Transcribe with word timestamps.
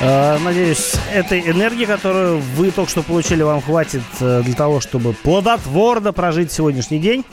Э, 0.00 0.38
надеюсь, 0.38 0.94
этой 1.12 1.40
энергии, 1.40 1.84
которую 1.84 2.38
вы 2.38 2.70
только 2.70 2.88
что 2.88 3.02
получили, 3.02 3.42
вам 3.42 3.60
хватит 3.60 4.02
э, 4.20 4.42
для 4.44 4.54
того, 4.54 4.80
чтобы 4.80 5.12
плодотворно 5.12 6.12
прожить 6.12 6.52
сегодняшний 6.52 7.00
день. 7.00 7.24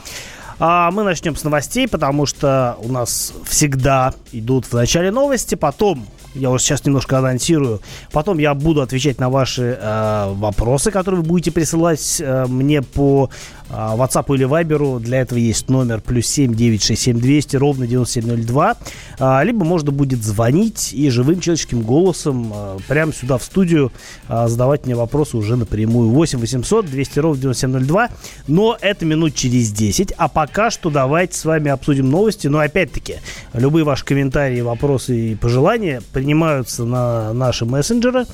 А 0.58 0.90
мы 0.90 1.04
начнем 1.04 1.36
с 1.36 1.44
новостей, 1.44 1.88
потому 1.88 2.26
что 2.26 2.78
у 2.80 2.92
нас 2.92 3.34
всегда 3.48 4.14
идут 4.32 4.66
в 4.66 4.74
начале 4.74 5.12
новости, 5.12 5.56
потом 5.56 6.08
я 6.34 6.50
уже 6.50 6.64
сейчас 6.64 6.84
немножко 6.86 7.18
анонсирую. 7.18 7.82
Потом 8.12 8.40
я 8.40 8.54
буду 8.54 8.82
отвечать 8.82 9.20
на 9.20 9.30
ваши 9.30 9.78
э, 9.80 10.34
вопросы, 10.34 10.92
которые 10.92 11.22
вы 11.22 11.28
будете 11.28 11.52
присылать 11.52 12.18
э, 12.20 12.46
мне 12.48 12.82
по 12.82 13.30
WhatsApp 13.70 14.34
или 14.36 14.48
Viber. 14.48 15.00
Для 15.00 15.22
этого 15.22 15.40
есть 15.40 15.70
номер 15.70 16.02
плюс 16.02 16.28
7 16.28 16.54
967 16.54 17.20
200 17.20 17.56
ровно 17.58 17.88
9702. 17.88 18.76
А, 19.20 19.44
либо 19.44 19.66
можно 19.66 19.92
будет 19.92 20.24
звонить 20.24 20.94
и 20.94 21.10
живым 21.10 21.40
человеческим 21.40 21.82
голосом 21.82 22.52
а, 22.54 22.78
прямо 22.88 23.14
сюда 23.14 23.38
в 23.38 23.44
студию 23.44 23.92
задавать 24.28 24.86
мне 24.86 24.96
вопросы 24.96 25.38
уже 25.38 25.56
напрямую. 25.56 26.10
8 26.10 26.40
800 26.40 26.86
200 26.86 27.20
ровно 27.20 27.42
9702. 27.42 28.10
Но 28.48 28.78
это 28.80 29.06
минут 29.06 29.36
через 29.36 29.72
10. 29.72 30.14
А 30.18 30.28
пока 30.28 30.70
что 30.70 30.90
давайте 30.90 31.38
с 31.38 31.46
вами 31.46 31.72
обсудим 31.72 32.10
новости. 32.10 32.48
Но 32.48 32.60
опять-таки, 32.60 33.16
любые 33.54 33.84
ваши 33.84 34.06
комментарии, 34.06 34.62
вопросы 34.62 35.32
и 35.32 35.36
пожелания 35.36 36.02
принимаются 36.14 36.86
на 36.86 37.34
наши 37.34 37.66
мессенджеры. 37.66 38.26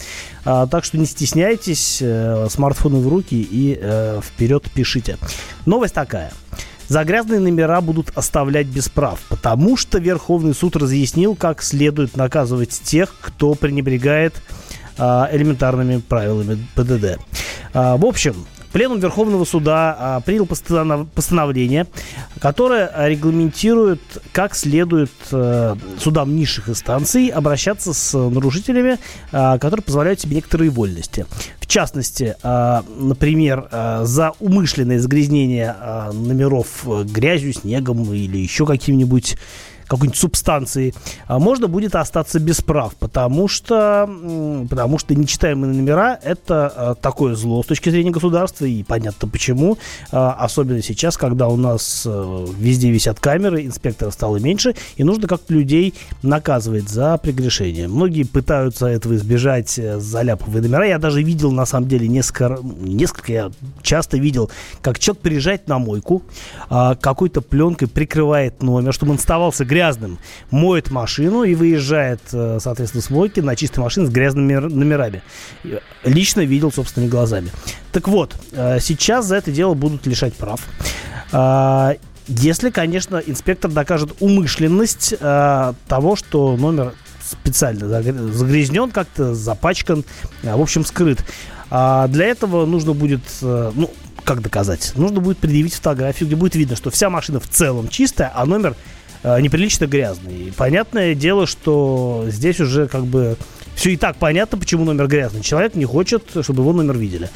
Так 0.44 0.84
что 0.84 0.98
не 0.98 1.06
стесняйтесь, 1.06 2.00
э, 2.02 2.48
смартфоны 2.50 3.00
в 3.00 3.08
руки 3.08 3.36
и 3.36 3.78
э, 3.80 4.22
вперед 4.24 4.70
пишите. 4.74 5.18
Новость 5.66 5.94
такая. 5.94 6.32
За 6.88 7.06
грязные 7.06 7.40
номера 7.40 7.80
будут 7.80 8.12
оставлять 8.16 8.68
без 8.68 8.90
прав, 8.90 9.22
потому 9.30 9.78
что 9.78 9.98
Верховный 9.98 10.54
суд 10.54 10.76
разъяснил, 10.76 11.36
как 11.36 11.64
следует 11.64 12.18
наказывать 12.18 12.72
тех, 12.84 13.16
кто 13.22 13.54
пренебрегает 13.54 14.34
а, 14.98 15.30
элементарными 15.32 16.02
правилами 16.02 16.68
ПДД. 16.76 17.18
А, 17.74 17.96
в 17.96 18.06
общем, 18.06 18.46
Пленум 18.72 19.00
Верховного 19.00 19.44
суда 19.46 19.96
а, 20.00 20.20
принял 20.22 20.46
постановление, 20.46 21.88
которое 22.40 22.92
регламентирует, 23.08 24.02
как 24.32 24.56
следует 24.56 25.12
а, 25.32 25.78
судам 26.00 26.36
низших 26.36 26.70
инстанций 26.70 27.28
обращаться 27.28 27.94
с 27.94 28.18
нарушителями, 28.18 28.98
а, 29.32 29.58
которые 29.58 29.84
позволяют 29.84 30.22
себе 30.22 30.38
некоторые 30.38 30.72
вольности. 30.72 31.26
В 31.60 31.68
частности, 31.68 32.36
а, 32.44 32.84
например, 32.98 33.68
за 34.04 34.32
умышленное 34.40 35.00
загрязнение 35.00 35.76
номеров 36.14 36.86
грязью, 37.06 37.54
снегом 37.54 38.12
или 38.14 38.38
еще 38.38 38.66
каким-нибудь 38.66 39.38
какой-нибудь 39.92 40.18
субстанции, 40.18 40.94
а 41.28 41.38
можно 41.38 41.68
будет 41.68 41.96
остаться 41.96 42.40
без 42.40 42.62
прав, 42.62 42.96
потому 42.96 43.50
что, 43.50 44.10
потому 44.70 44.98
что 44.98 45.14
нечитаемые 45.16 45.74
номера– 45.74 46.18
это 46.24 46.74
а, 46.74 46.96
такое 46.96 47.36
зло 47.36 47.62
с 47.62 47.66
точки 47.66 47.90
зрения 47.90 48.12
государства, 48.12 48.64
и 48.64 48.84
понятно 48.84 49.28
почему, 49.28 49.78
а, 50.14 50.32
особенно 50.40 50.82
сейчас, 50.82 51.18
когда 51.18 51.50
у 51.50 51.58
нас 51.58 52.04
э, 52.06 52.48
везде 52.58 52.90
висят 52.90 53.20
камеры, 53.20 53.66
инспекторов 53.66 54.14
стало 54.14 54.38
меньше, 54.38 54.76
и 54.96 55.04
нужно 55.04 55.28
как-то 55.28 55.54
людей 55.54 55.94
наказывать 56.24 56.88
за 56.88 57.18
прегрешение. 57.18 57.90
Многие 57.90 58.24
пытаются 58.24 58.88
этого 58.88 59.16
избежать, 59.16 59.78
э, 59.78 60.00
заляпывая 60.00 60.62
номера. 60.62 60.86
Я 60.86 61.00
даже 61.00 61.22
видел, 61.22 61.52
на 61.52 61.66
самом 61.66 61.90
деле, 61.90 62.08
несколько, 62.08 62.60
несколько 62.80 63.34
я 63.34 63.52
часто 63.82 64.18
видел, 64.18 64.50
как 64.82 65.00
человек 65.00 65.22
приезжает 65.22 65.68
на 65.68 65.80
мойку, 65.80 66.24
какой-то 66.70 67.42
пленкой 67.42 67.90
прикрывает 67.90 68.64
номер, 68.64 68.94
чтобы 68.94 69.12
он 69.12 69.18
оставался 69.18 69.66
грязным, 69.66 69.81
грязным, 69.82 70.20
моет 70.52 70.92
машину 70.92 71.44
и 71.44 71.56
выезжает, 71.56 72.22
э, 72.34 72.60
соответственно, 72.62 73.02
с 73.02 73.10
мойки 73.10 73.40
на 73.40 73.56
чистой 73.56 73.80
машине 73.80 74.06
с 74.06 74.10
грязными 74.10 74.54
номерами. 74.54 75.24
Лично 76.04 76.42
видел 76.42 76.72
собственными 76.72 77.10
глазами. 77.10 77.50
Так 77.92 78.08
вот, 78.08 78.36
э, 78.52 78.80
сейчас 78.80 79.26
за 79.26 79.38
это 79.38 79.52
дело 79.52 79.74
будут 79.74 80.06
лишать 80.06 80.36
прав. 80.36 80.62
А, 81.32 81.96
если, 82.28 82.70
конечно, 82.70 83.18
инспектор 83.26 83.72
докажет 83.72 84.12
умышленность 84.20 85.16
э, 85.20 85.74
того, 85.88 86.16
что 86.16 86.56
номер 86.58 86.94
специально 87.24 87.88
загрязнен, 87.88 88.92
как-то 88.92 89.34
запачкан, 89.34 90.04
в 90.44 90.62
общем, 90.62 90.86
скрыт. 90.86 91.24
А 91.72 92.08
для 92.08 92.26
этого 92.26 92.66
нужно 92.66 92.94
будет, 92.94 93.22
ну, 93.42 93.90
как 94.26 94.42
доказать? 94.42 94.92
Нужно 94.96 95.22
будет 95.22 95.38
предъявить 95.38 95.74
фотографию, 95.76 96.28
где 96.28 96.36
будет 96.36 96.56
видно, 96.56 96.76
что 96.76 96.92
вся 96.92 97.10
машина 97.10 97.40
в 97.40 97.48
целом 97.48 97.88
чистая, 97.88 98.34
а 98.36 98.46
номер 98.46 98.76
Э, 98.76 99.01
неприлично 99.24 99.86
грязный. 99.86 100.54
Понятное 100.56 101.16
дело, 101.16 101.48
что 101.48 102.26
здесь 102.28 102.60
уже 102.60 102.88
как 102.88 103.06
бы 103.06 103.38
все 103.76 103.92
и 103.92 103.98
так 103.98 104.18
понятно, 104.18 104.58
почему 104.58 104.86
номер 104.86 105.08
грязный. 105.08 105.42
Человек 105.42 105.76
не 105.76 105.86
хочет, 105.86 106.24
чтобы 106.42 106.62
его 106.62 106.74
номер 106.74 106.98
видели. 106.98 107.30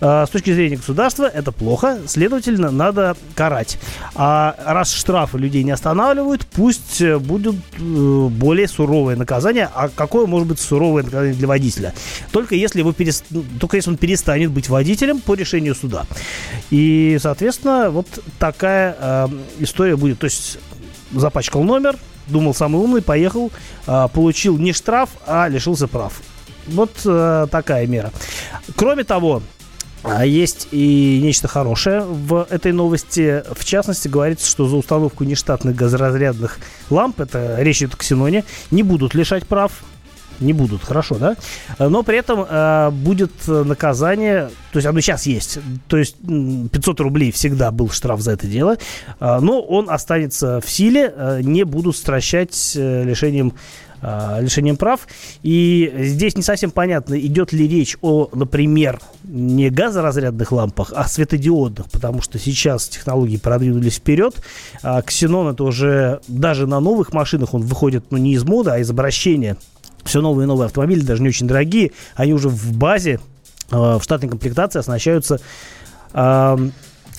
Э, 0.00 0.24
с 0.26 0.30
точки 0.30 0.52
зрения 0.52 0.76
государства 0.76 1.24
это 1.24 1.52
плохо, 1.52 1.98
следовательно, 2.06 2.70
надо 2.70 3.16
карать. 3.34 3.78
А 4.14 4.54
раз 4.64 4.92
штрафы 4.92 5.38
людей 5.38 5.62
не 5.62 5.70
останавливают, 5.70 6.46
пусть 6.46 7.02
будут 7.20 7.56
э, 7.78 8.28
более 8.30 8.68
суровые 8.68 9.16
наказания. 9.16 9.70
А 9.74 9.88
какое 9.88 10.26
может 10.26 10.48
быть 10.48 10.60
суровое 10.60 11.02
наказание 11.02 11.34
для 11.34 11.48
водителя? 11.48 11.94
Только 12.32 12.54
если, 12.54 12.80
его 12.80 12.92
перест... 12.92 13.24
Только 13.60 13.76
если 13.76 13.90
он 13.90 13.96
перестанет 13.96 14.50
быть 14.50 14.68
водителем 14.68 15.20
по 15.20 15.34
решению 15.34 15.74
суда. 15.74 16.04
И, 16.70 17.18
соответственно, 17.20 17.90
вот 17.90 18.06
такая 18.38 18.96
э, 18.98 19.28
история 19.60 19.96
будет. 19.96 20.18
То 20.18 20.24
есть 20.24 20.58
запачкал 21.12 21.62
номер, 21.62 21.96
думал 22.26 22.54
самый 22.54 22.82
умный, 22.82 23.02
поехал, 23.02 23.50
а, 23.86 24.08
получил 24.08 24.58
не 24.58 24.72
штраф, 24.72 25.10
а 25.26 25.48
лишился 25.48 25.88
прав. 25.88 26.20
Вот 26.66 26.90
э, 27.04 27.46
такая 27.48 27.86
мера. 27.86 28.10
Кроме 28.74 29.04
того, 29.04 29.40
а, 30.02 30.24
есть 30.24 30.68
и 30.70 31.20
нечто 31.22 31.48
хорошее 31.48 32.02
в 32.02 32.46
этой 32.50 32.72
новости. 32.72 33.42
В 33.54 33.64
частности, 33.64 34.08
говорится, 34.08 34.48
что 34.48 34.66
за 34.66 34.76
установку 34.76 35.24
нештатных 35.24 35.74
газоразрядных 35.74 36.58
ламп, 36.90 37.20
это 37.20 37.56
речь 37.60 37.78
идет 37.78 37.94
о 37.94 37.96
ксеноне, 37.96 38.44
не 38.70 38.82
будут 38.82 39.14
лишать 39.14 39.46
прав 39.46 39.72
не 40.40 40.52
будут, 40.52 40.82
хорошо, 40.82 41.16
да? 41.16 41.36
Но 41.78 42.02
при 42.02 42.18
этом 42.18 42.46
э, 42.48 42.90
будет 42.90 43.32
наказание, 43.46 44.50
то 44.72 44.78
есть 44.78 44.86
оно 44.86 45.00
сейчас 45.00 45.26
есть, 45.26 45.58
то 45.88 45.96
есть 45.96 46.16
500 46.16 47.00
рублей 47.00 47.32
всегда 47.32 47.70
был 47.70 47.90
штраф 47.90 48.20
за 48.20 48.32
это 48.32 48.46
дело, 48.46 48.76
э, 49.20 49.38
но 49.40 49.60
он 49.60 49.90
останется 49.90 50.60
в 50.60 50.70
силе, 50.70 51.12
э, 51.14 51.40
не 51.42 51.64
будут 51.64 51.96
стращать 51.96 52.74
э, 52.76 53.04
лишением 53.04 53.54
э, 54.02 54.38
лишением 54.42 54.76
прав. 54.76 55.06
И 55.42 55.92
здесь 55.98 56.36
не 56.36 56.42
совсем 56.42 56.70
понятно, 56.70 57.18
идет 57.18 57.52
ли 57.52 57.68
речь 57.68 57.96
о, 58.02 58.28
например, 58.32 59.00
не 59.24 59.70
газоразрядных 59.70 60.52
лампах, 60.52 60.92
а 60.94 61.06
светодиодных, 61.08 61.90
потому 61.90 62.22
что 62.22 62.38
сейчас 62.38 62.88
технологии 62.88 63.36
продвинулись 63.36 63.96
вперед. 63.96 64.34
А 64.82 65.02
ксенон 65.02 65.48
это 65.48 65.64
уже 65.64 66.20
даже 66.28 66.66
на 66.66 66.80
новых 66.80 67.12
машинах 67.12 67.54
он 67.54 67.62
выходит 67.62 68.04
ну, 68.10 68.18
не 68.18 68.34
из 68.34 68.44
моды, 68.44 68.70
а 68.70 68.78
из 68.78 68.90
обращения 68.90 69.56
все 70.06 70.20
новые 70.20 70.44
и 70.44 70.48
новые 70.48 70.66
автомобили, 70.66 71.00
даже 71.00 71.22
не 71.22 71.28
очень 71.28 71.46
дорогие, 71.46 71.92
они 72.14 72.32
уже 72.32 72.48
в 72.48 72.72
базе, 72.76 73.20
э, 73.70 73.76
в 73.76 74.00
штатной 74.02 74.28
комплектации 74.28 74.78
оснащаются 74.78 75.40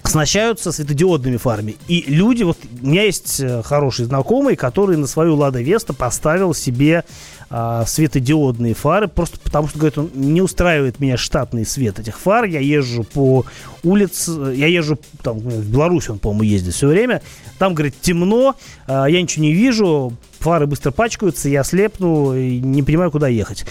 оснащаются 0.08 0.72
светодиодными 0.72 1.38
фарами. 1.38 1.76
И 1.88 2.06
люди, 2.08 2.44
вот 2.44 2.58
у 2.82 2.88
меня 2.88 3.04
есть 3.04 3.40
э, 3.40 3.62
хороший 3.62 4.06
знакомый, 4.06 4.56
который 4.56 4.96
на 4.96 5.06
свою 5.06 5.36
Лада 5.36 5.62
Веста 5.62 5.94
поставил 5.94 6.54
себе 6.54 7.04
а, 7.50 7.86
светодиодные 7.86 8.74
фары, 8.74 9.08
просто 9.08 9.40
потому 9.40 9.68
что, 9.68 9.80
говорит, 9.80 9.98
он 9.98 10.12
не 10.14 10.42
устраивает 10.42 11.00
меня 11.00 11.16
штатный 11.18 11.66
свет 11.66 12.00
этих 12.00 12.20
фар. 12.20 12.46
Я 12.46 12.60
езжу 12.60 13.04
по 13.04 13.46
улице, 13.84 14.32
я 14.56 14.68
езжу, 14.68 15.00
там, 15.22 15.40
в 15.40 15.72
Беларуси 15.72 16.12
он, 16.12 16.20
по-моему, 16.20 16.44
ездит 16.44 16.74
все 16.74 16.88
время. 16.88 17.22
Там, 17.58 17.74
говорит, 17.74 17.96
темно, 18.02 18.56
а, 18.86 19.06
я 19.06 19.22
ничего 19.22 19.44
не 19.44 19.54
вижу, 19.54 20.14
фары 20.40 20.68
быстро 20.68 20.92
пачкаются, 20.92 21.50
я 21.50 21.64
слепну 21.64 22.36
и 22.36 22.60
не 22.60 22.84
понимаю, 22.84 23.12
куда 23.12 23.28
ехать. 23.28 23.66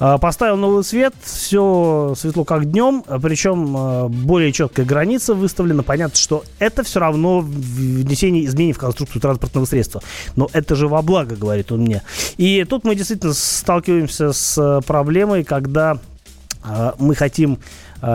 А, 0.00 0.16
поставил 0.16 0.56
новый 0.56 0.82
свет, 0.82 1.14
все 1.22 2.14
светло 2.16 2.44
как 2.44 2.70
днем, 2.70 3.04
причем 3.20 3.76
а, 3.76 4.08
более 4.08 4.50
четкая 4.50 4.86
граница 4.86 5.34
выставлена. 5.34 5.82
Понятно, 5.82 6.16
что 6.16 6.42
это 6.58 6.82
все 6.82 7.00
равно 7.00 7.40
внесение 7.40 8.46
изменений 8.46 8.72
в 8.72 8.78
конструкцию 8.78 9.20
транспортного 9.20 9.66
средства. 9.66 10.02
Но 10.36 10.48
это 10.54 10.74
же 10.74 10.88
во 10.88 11.02
благо, 11.02 11.36
говорит 11.36 11.70
он 11.70 11.80
мне. 11.80 12.02
И 12.38 12.64
тут 12.64 12.84
мы 12.84 12.94
действительно 12.94 13.34
сталкиваемся 13.34 14.32
с 14.32 14.56
а, 14.58 14.80
проблемой, 14.80 15.44
когда 15.44 15.98
мы 16.98 17.14
хотим 17.14 17.58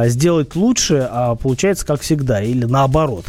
сделать 0.03 0.55
лучше, 0.55 1.07
а 1.09 1.33
получается 1.33 1.83
как 1.83 2.01
всегда, 2.01 2.43
или 2.43 2.65
наоборот. 2.65 3.25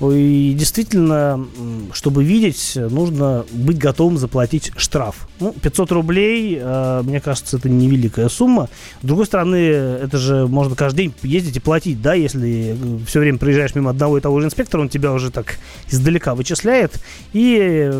И 0.00 0.54
действительно, 0.58 1.46
чтобы 1.92 2.22
видеть, 2.22 2.72
нужно 2.76 3.46
быть 3.50 3.78
готовым 3.78 4.18
заплатить 4.18 4.72
штраф. 4.76 5.28
Ну, 5.40 5.52
500 5.52 5.92
рублей, 5.92 6.58
э, 6.60 7.02
мне 7.02 7.20
кажется, 7.20 7.56
это 7.56 7.68
невеликая 7.70 8.28
сумма. 8.28 8.68
С 9.02 9.06
другой 9.06 9.26
стороны, 9.26 9.56
это 9.56 10.18
же 10.18 10.46
можно 10.46 10.76
каждый 10.76 10.96
день 10.96 11.14
ездить 11.22 11.56
и 11.56 11.60
платить, 11.60 12.02
да, 12.02 12.14
если 12.14 12.76
все 13.06 13.20
время 13.20 13.38
проезжаешь 13.38 13.74
мимо 13.74 13.90
одного 13.90 14.18
и 14.18 14.20
того 14.20 14.40
же 14.40 14.46
инспектора, 14.46 14.82
он 14.82 14.88
тебя 14.88 15.12
уже 15.12 15.30
так 15.30 15.58
издалека 15.90 16.34
вычисляет 16.34 17.00
и 17.32 17.90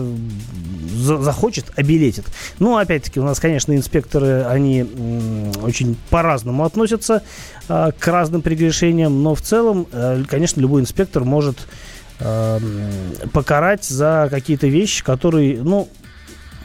за 0.96 1.19
захочет, 1.19 1.66
обелетит. 1.76 2.25
Ну, 2.58 2.76
опять-таки, 2.76 3.20
у 3.20 3.25
нас, 3.25 3.40
конечно, 3.40 3.75
инспекторы, 3.75 4.44
они 4.44 4.87
очень 5.62 5.96
по-разному 6.10 6.64
относятся 6.64 7.22
э, 7.69 7.90
к 7.99 8.06
разным 8.08 8.42
прегрешениям, 8.42 9.22
но 9.22 9.34
в 9.34 9.42
целом, 9.42 9.87
э, 9.92 10.25
конечно, 10.28 10.60
любой 10.60 10.82
инспектор 10.82 11.25
может 11.25 11.58
э, 11.58 11.95
покарать 13.32 13.84
за 13.84 14.28
какие-то 14.30 14.66
вещи, 14.66 15.04
которые, 15.04 15.62
ну, 15.62 15.88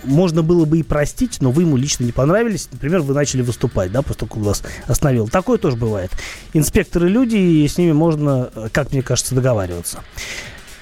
можно 0.03 0.42
было 0.42 0.65
бы 0.65 0.80
и 0.80 0.83
простить, 0.83 1.38
но 1.42 1.51
вы 1.51 1.63
ему 1.63 1.77
лично 1.77 2.03
не 2.03 2.12
понравились. 2.12 2.68
Например, 2.71 3.01
вы 3.01 3.13
начали 3.13 3.42
выступать, 3.42 3.92
да, 3.92 4.01
как 4.01 4.36
он 4.36 4.44
вас 4.44 4.63
остановил. 4.88 5.27
Такое 5.27 5.57
тоже 5.57 5.77
бывает. 5.77 6.12
Инспекторы 6.53 7.09
люди, 7.09 7.36
и 7.36 7.68
с 7.68 7.77
ними 7.77 7.92
можно, 7.92 8.50
как 8.71 8.92
мне 8.92 9.01
кажется, 9.01 9.36
договариваться. 9.36 10.00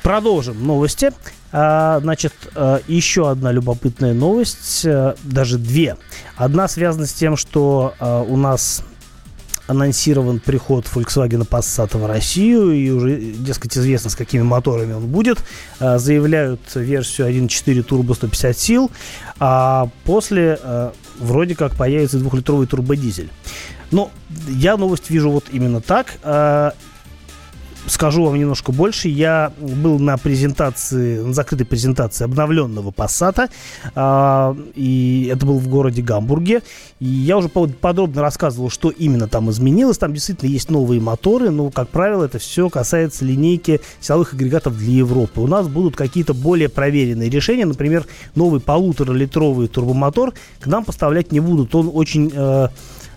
Продолжим 0.04 0.66
новости. 0.66 1.12
А, 1.52 2.00
значит, 2.00 2.34
а, 2.56 2.80
еще 2.88 3.30
одна 3.30 3.52
любопытная 3.52 4.14
новость, 4.14 4.84
а, 4.86 5.16
даже 5.24 5.58
две. 5.58 5.98
Одна 6.36 6.68
связана 6.68 7.06
с 7.06 7.14
тем, 7.14 7.36
что 7.36 7.96
у 8.28 8.38
нас 8.38 8.84
анонсирован 9.70 10.40
приход 10.40 10.86
Volkswagen 10.86 11.48
Passat 11.48 11.96
в 11.96 12.06
Россию, 12.06 12.72
и 12.72 12.90
уже, 12.90 13.18
дескать, 13.20 13.78
известно, 13.78 14.10
с 14.10 14.16
какими 14.16 14.42
моторами 14.42 14.94
он 14.94 15.06
будет. 15.06 15.38
А, 15.80 16.00
заявляют 16.00 16.62
версию 16.74 17.28
1.4 17.28 17.84
турбо 17.84 18.14
150 18.14 18.58
сил, 18.58 18.92
а 19.40 19.90
после 20.06 20.60
а, 20.64 20.92
вроде 21.20 21.56
как 21.56 21.76
появится 21.76 22.18
двухлитровый 22.18 22.66
турбодизель. 22.66 23.30
Но 23.92 24.12
я 24.48 24.76
новость 24.76 25.12
вижу 25.12 25.30
вот 25.30 25.46
именно 25.52 25.82
так. 25.82 26.18
Скажу 27.90 28.24
вам 28.24 28.38
немножко 28.38 28.72
больше. 28.72 29.10
Я 29.10 29.52
был 29.60 29.98
на 29.98 30.18
презентации, 30.18 31.20
на 31.20 31.34
закрытой 31.34 31.66
презентации 31.66 32.24
обновленного 32.24 32.92
Passat, 32.92 33.50
э, 33.96 34.56
и 34.76 35.32
это 35.34 35.46
был 35.46 35.58
в 35.58 35.68
городе 35.68 36.04
Гамбурге. 36.04 36.62
И 37.00 37.06
я 37.06 37.38
уже 37.38 37.50
подробно 37.50 38.22
рассказывал, 38.22 38.70
что 38.70 38.92
именно 38.92 39.28
там 39.28 39.50
изменилось. 39.50 39.98
Там 39.98 40.14
действительно 40.14 40.50
есть 40.50 40.70
новые 40.70 41.02
моторы, 41.02 41.50
но, 41.50 41.72
как 41.72 41.90
правило, 41.90 42.26
это 42.26 42.38
все 42.38 42.70
касается 42.70 43.26
линейки 43.26 43.82
силовых 44.00 44.34
агрегатов 44.34 44.78
для 44.78 44.94
Европы. 44.94 45.42
У 45.42 45.48
нас 45.48 45.68
будут 45.68 45.96
какие-то 45.96 46.36
более 46.36 46.70
проверенные 46.70 47.30
решения. 47.30 47.66
Например, 47.66 48.06
новый 48.36 48.60
полуторалитровый 48.60 49.68
турбомотор 49.68 50.36
к 50.60 50.68
нам 50.68 50.86
поставлять 50.86 51.32
не 51.32 51.40
будут. 51.40 51.74
Он 51.74 51.90
очень... 51.92 52.32
Э, 52.36 52.68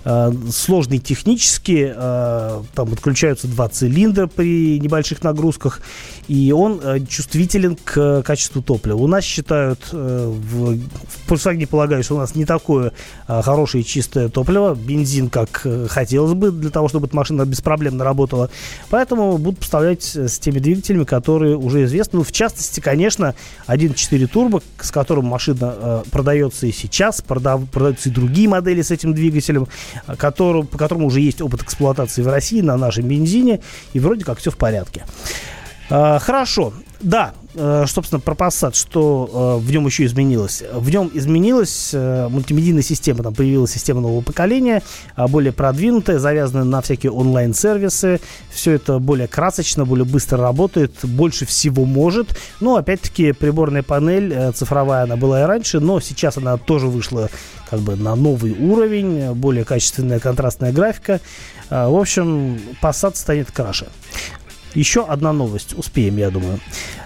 сложный 0.04 0.98
технически, 0.98 1.92
э, 1.94 2.62
там 2.74 2.92
отключаются 2.92 3.46
два 3.46 3.68
цилиндра 3.68 4.26
при 4.26 4.80
небольших 4.80 5.22
нагрузках, 5.22 5.80
и 6.26 6.52
он 6.52 6.80
э, 6.82 7.00
чувствителен 7.06 7.76
к 7.76 8.22
качеству 8.22 8.62
топлива. 8.62 8.96
У 8.96 9.06
нас 9.06 9.24
считают, 9.24 9.92
в, 9.92 10.76
в 10.76 10.80
Volkswagen 11.28 11.66
полагаю, 11.66 12.02
что 12.02 12.16
у 12.16 12.18
нас 12.18 12.34
не 12.34 12.44
такое 12.44 12.92
хорошее 13.26 13.84
чистое 13.84 14.28
топливо, 14.28 14.74
бензин, 14.74 15.28
как 15.28 15.66
хотелось 15.88 16.34
бы, 16.34 16.50
для 16.50 16.70
того, 16.70 16.88
чтобы 16.88 17.06
эта 17.06 17.16
машина 17.16 17.44
беспроблемно 17.44 18.04
работала. 18.04 18.50
Поэтому 18.90 19.38
будут 19.38 19.60
поставлять 19.60 20.16
с 20.16 20.38
теми 20.38 20.58
двигателями, 20.58 21.04
которые 21.04 21.56
уже 21.56 21.84
известны. 21.84 22.18
Ну, 22.18 22.24
в 22.24 22.32
частности, 22.32 22.80
конечно, 22.80 23.34
1.4 23.68 24.26
турбо, 24.26 24.62
с 24.80 24.90
которым 24.90 25.26
машина 25.26 26.02
продается 26.10 26.66
и 26.66 26.72
сейчас, 26.72 27.22
продав, 27.22 27.68
продаются 27.70 28.08
и 28.08 28.12
другие 28.12 28.48
модели 28.48 28.82
с 28.82 28.90
этим 28.90 29.14
двигателем 29.14 29.68
который, 30.16 30.64
по 30.64 30.78
которому 30.78 31.06
уже 31.06 31.20
есть 31.20 31.40
опыт 31.40 31.62
эксплуатации 31.62 32.22
в 32.22 32.28
России 32.28 32.60
на 32.60 32.76
нашем 32.76 33.08
бензине, 33.08 33.60
и 33.92 34.00
вроде 34.00 34.24
как 34.24 34.38
все 34.38 34.50
в 34.50 34.56
порядке. 34.56 35.04
А, 35.90 36.18
хорошо. 36.18 36.72
Да, 37.02 37.34
э, 37.54 37.84
собственно, 37.88 38.20
про 38.20 38.34
Passat, 38.34 38.76
что 38.76 39.58
э, 39.60 39.66
в 39.66 39.70
нем 39.72 39.86
еще 39.86 40.04
изменилось? 40.04 40.62
В 40.72 40.88
нем 40.88 41.10
изменилась 41.12 41.90
э, 41.92 42.28
мультимедийная 42.28 42.82
система, 42.82 43.24
там 43.24 43.34
появилась 43.34 43.72
система 43.72 44.00
нового 44.00 44.20
поколения, 44.20 44.82
а, 45.16 45.26
более 45.26 45.52
продвинутая, 45.52 46.20
завязанная 46.20 46.64
на 46.64 46.80
всякие 46.80 47.10
онлайн-сервисы. 47.10 48.20
Все 48.50 48.72
это 48.72 49.00
более 49.00 49.26
красочно, 49.26 49.84
более 49.84 50.04
быстро 50.04 50.38
работает, 50.38 50.92
больше 51.02 51.44
всего 51.44 51.84
может. 51.84 52.38
Но, 52.60 52.76
опять-таки, 52.76 53.32
приборная 53.32 53.82
панель 53.82 54.52
цифровая, 54.52 55.02
она 55.02 55.16
была 55.16 55.42
и 55.42 55.44
раньше, 55.44 55.80
но 55.80 55.98
сейчас 55.98 56.36
она 56.36 56.56
тоже 56.56 56.86
вышла 56.86 57.30
как 57.68 57.80
бы 57.80 57.96
на 57.96 58.14
новый 58.14 58.52
уровень, 58.52 59.32
более 59.32 59.64
качественная 59.64 60.20
контрастная 60.20 60.72
графика. 60.72 61.20
В 61.70 61.98
общем, 61.98 62.60
Passat 62.82 63.16
станет 63.16 63.50
краше. 63.50 63.88
Еще 64.74 65.04
одна 65.04 65.32
новость. 65.32 65.76
Успеем, 65.76 66.16
я 66.16 66.30
думаю. 66.30 66.58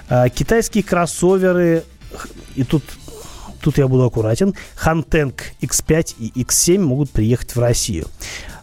А, 0.08 0.28
китайские 0.28 0.84
кроссоверы, 0.84 1.84
и 2.54 2.64
тут 2.64 2.82
тут 3.60 3.78
я 3.78 3.88
буду 3.88 4.04
аккуратен, 4.04 4.54
Hanteng 4.84 5.34
X5 5.60 6.14
и 6.18 6.42
X7 6.42 6.78
могут 6.78 7.10
приехать 7.10 7.56
в 7.56 7.58
Россию. 7.58 8.06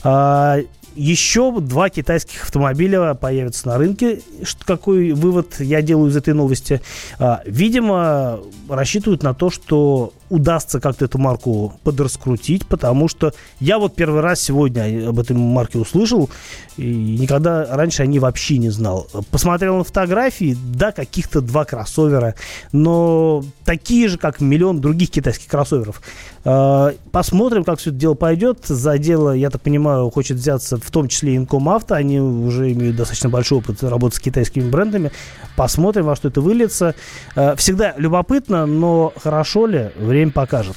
А, 0.04 0.60
еще 0.96 1.60
два 1.60 1.90
китайских 1.90 2.44
автомобиля 2.44 3.14
появятся 3.16 3.68
на 3.68 3.78
рынке. 3.78 4.22
Какой 4.64 5.12
вывод 5.12 5.60
я 5.60 5.82
делаю 5.82 6.10
из 6.10 6.16
этой 6.16 6.34
новости? 6.34 6.82
А, 7.20 7.42
видимо, 7.46 8.40
рассчитывают 8.70 9.24
на 9.24 9.34
то, 9.34 9.50
что 9.50 10.14
удастся 10.30 10.80
как-то 10.80 11.06
эту 11.06 11.18
марку 11.18 11.74
подраскрутить, 11.84 12.66
потому 12.68 13.08
что 13.08 13.34
я 13.60 13.80
вот 13.80 13.96
первый 13.96 14.22
раз 14.22 14.42
сегодня 14.42 15.10
об 15.10 15.20
этой 15.20 15.36
марке 15.36 15.80
услышал, 15.80 16.30
и 16.78 17.18
никогда 17.20 17.66
раньше 17.70 18.04
о 18.04 18.06
ней 18.06 18.20
вообще 18.20 18.58
не 18.58 18.70
знал. 18.70 19.08
Посмотрел 19.32 19.78
на 19.78 19.84
фотографии, 19.84 20.58
да, 20.74 20.92
каких-то 20.92 21.42
два 21.42 21.66
кроссовера, 21.66 22.36
но 22.72 23.44
такие 23.66 24.08
же, 24.08 24.18
как 24.18 24.42
миллион 24.42 24.82
других 24.82 25.12
китайских 25.12 25.48
кроссоверов. 25.48 26.02
А, 26.46 26.94
посмотрим, 27.12 27.64
как 27.64 27.80
все 27.80 27.90
это 27.90 28.00
дело 28.00 28.14
пойдет. 28.16 28.66
За 28.66 28.98
дело, 28.98 29.32
я 29.32 29.50
так 29.50 29.62
понимаю, 29.62 30.10
хочет 30.10 30.38
взяться 30.38 30.78
в 30.78 30.92
том 30.92 31.08
числе 31.08 31.36
Инком 31.38 31.70
Авто. 31.70 31.96
Они 31.96 32.20
уже 32.20 32.72
имеют 32.74 32.96
достаточно 32.96 33.30
большой 33.30 33.60
опыт 33.60 33.84
работы 33.84 34.18
с 34.18 34.20
китайскими 34.20 34.70
брендами. 34.70 35.12
Посмотрим, 35.56 36.06
во 36.06 36.16
что 36.16 36.28
это 36.28 36.42
выльется. 36.42 36.96
А, 37.36 37.56
всегда 37.56 37.94
любопытно, 37.98 38.66
но 38.66 39.14
хорошо 39.22 39.68
ли, 39.68 39.92
время 40.14 40.32
покажет. 40.32 40.76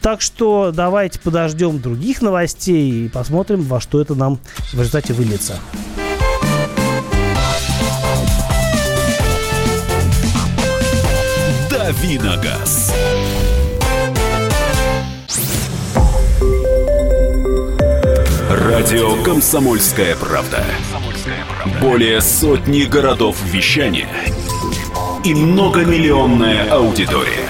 Так 0.00 0.22
что 0.22 0.72
давайте 0.72 1.18
подождем 1.18 1.78
других 1.78 2.22
новостей 2.22 3.06
и 3.06 3.08
посмотрим, 3.08 3.62
во 3.62 3.80
что 3.80 4.00
это 4.00 4.14
нам 4.14 4.38
в 4.72 4.74
результате 4.74 5.12
выльется. 5.12 5.58
Давиногаз. 11.70 12.94
Радио 18.48 19.22
«Комсомольская 19.22 20.16
правда». 20.16 20.64
Более 21.80 22.20
сотни 22.20 22.84
городов 22.84 23.36
вещания 23.44 24.08
и 25.24 25.34
многомиллионная 25.34 26.70
аудитория. 26.70 27.49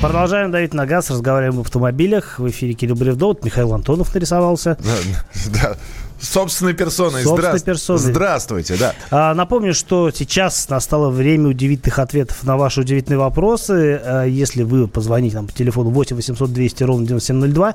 Продолжаем 0.00 0.50
давить 0.50 0.74
на 0.74 0.86
газ, 0.86 1.10
разговариваем 1.10 1.54
об 1.60 1.66
автомобилях. 1.66 2.38
В 2.38 2.48
эфире 2.48 2.74
Кирилл 2.74 2.94
Бревдо, 2.96 3.26
вот 3.26 3.44
Михаил 3.44 3.72
Антонов 3.74 4.14
нарисовался. 4.14 4.76
Да, 4.80 5.60
да. 5.62 5.76
Собственной 6.20 6.74
персоной. 6.74 7.22
Собственной 7.22 7.58
Здра- 7.58 7.64
персоной. 7.64 7.98
Здравствуйте, 8.00 8.76
да. 8.76 8.92
А, 9.10 9.34
Напомню, 9.34 9.72
что 9.74 10.10
сейчас 10.10 10.68
настало 10.68 11.10
время 11.10 11.48
удивительных 11.48 11.98
ответов 11.98 12.42
на 12.42 12.56
ваши 12.56 12.80
удивительные 12.80 13.18
вопросы. 13.18 14.00
А, 14.04 14.24
Если 14.24 14.62
вы 14.64 14.88
позвоните 14.88 15.36
нам 15.36 15.46
по 15.46 15.52
телефону 15.52 15.90
8 15.90 16.16
800 16.16 16.52
200 16.52 16.82
ровно 16.84 17.06
9702 17.06 17.74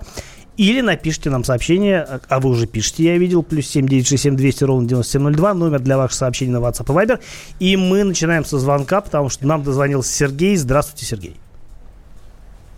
или 0.58 0.82
напишите 0.82 1.30
нам 1.30 1.44
сообщение, 1.46 2.02
а- 2.02 2.20
а 2.28 2.40
вы 2.40 2.50
уже 2.50 2.68
пишете, 2.68 3.04
я 3.06 3.18
видел, 3.18 3.44
плюс 3.44 3.66
7 3.68 3.88
967 3.88 4.36
200 4.36 4.64
ровно 4.66 4.88
9702, 4.88 5.54
номер 5.54 5.80
для 5.80 5.98
ваших 5.98 6.18
сообщений 6.18 6.52
на 6.52 6.58
WhatsApp 6.58 6.84
и 6.84 7.06
Viber. 7.08 7.20
И 7.60 7.78
мы 7.78 8.04
начинаем 8.04 8.44
со 8.46 8.60
звонка, 8.60 9.00
потому 9.02 9.30
что 9.30 9.48
нам 9.48 9.64
дозвонился 9.64 10.12
Сергей. 10.14 10.56
Здравствуйте, 10.58 11.06
Сергей. 11.06 11.38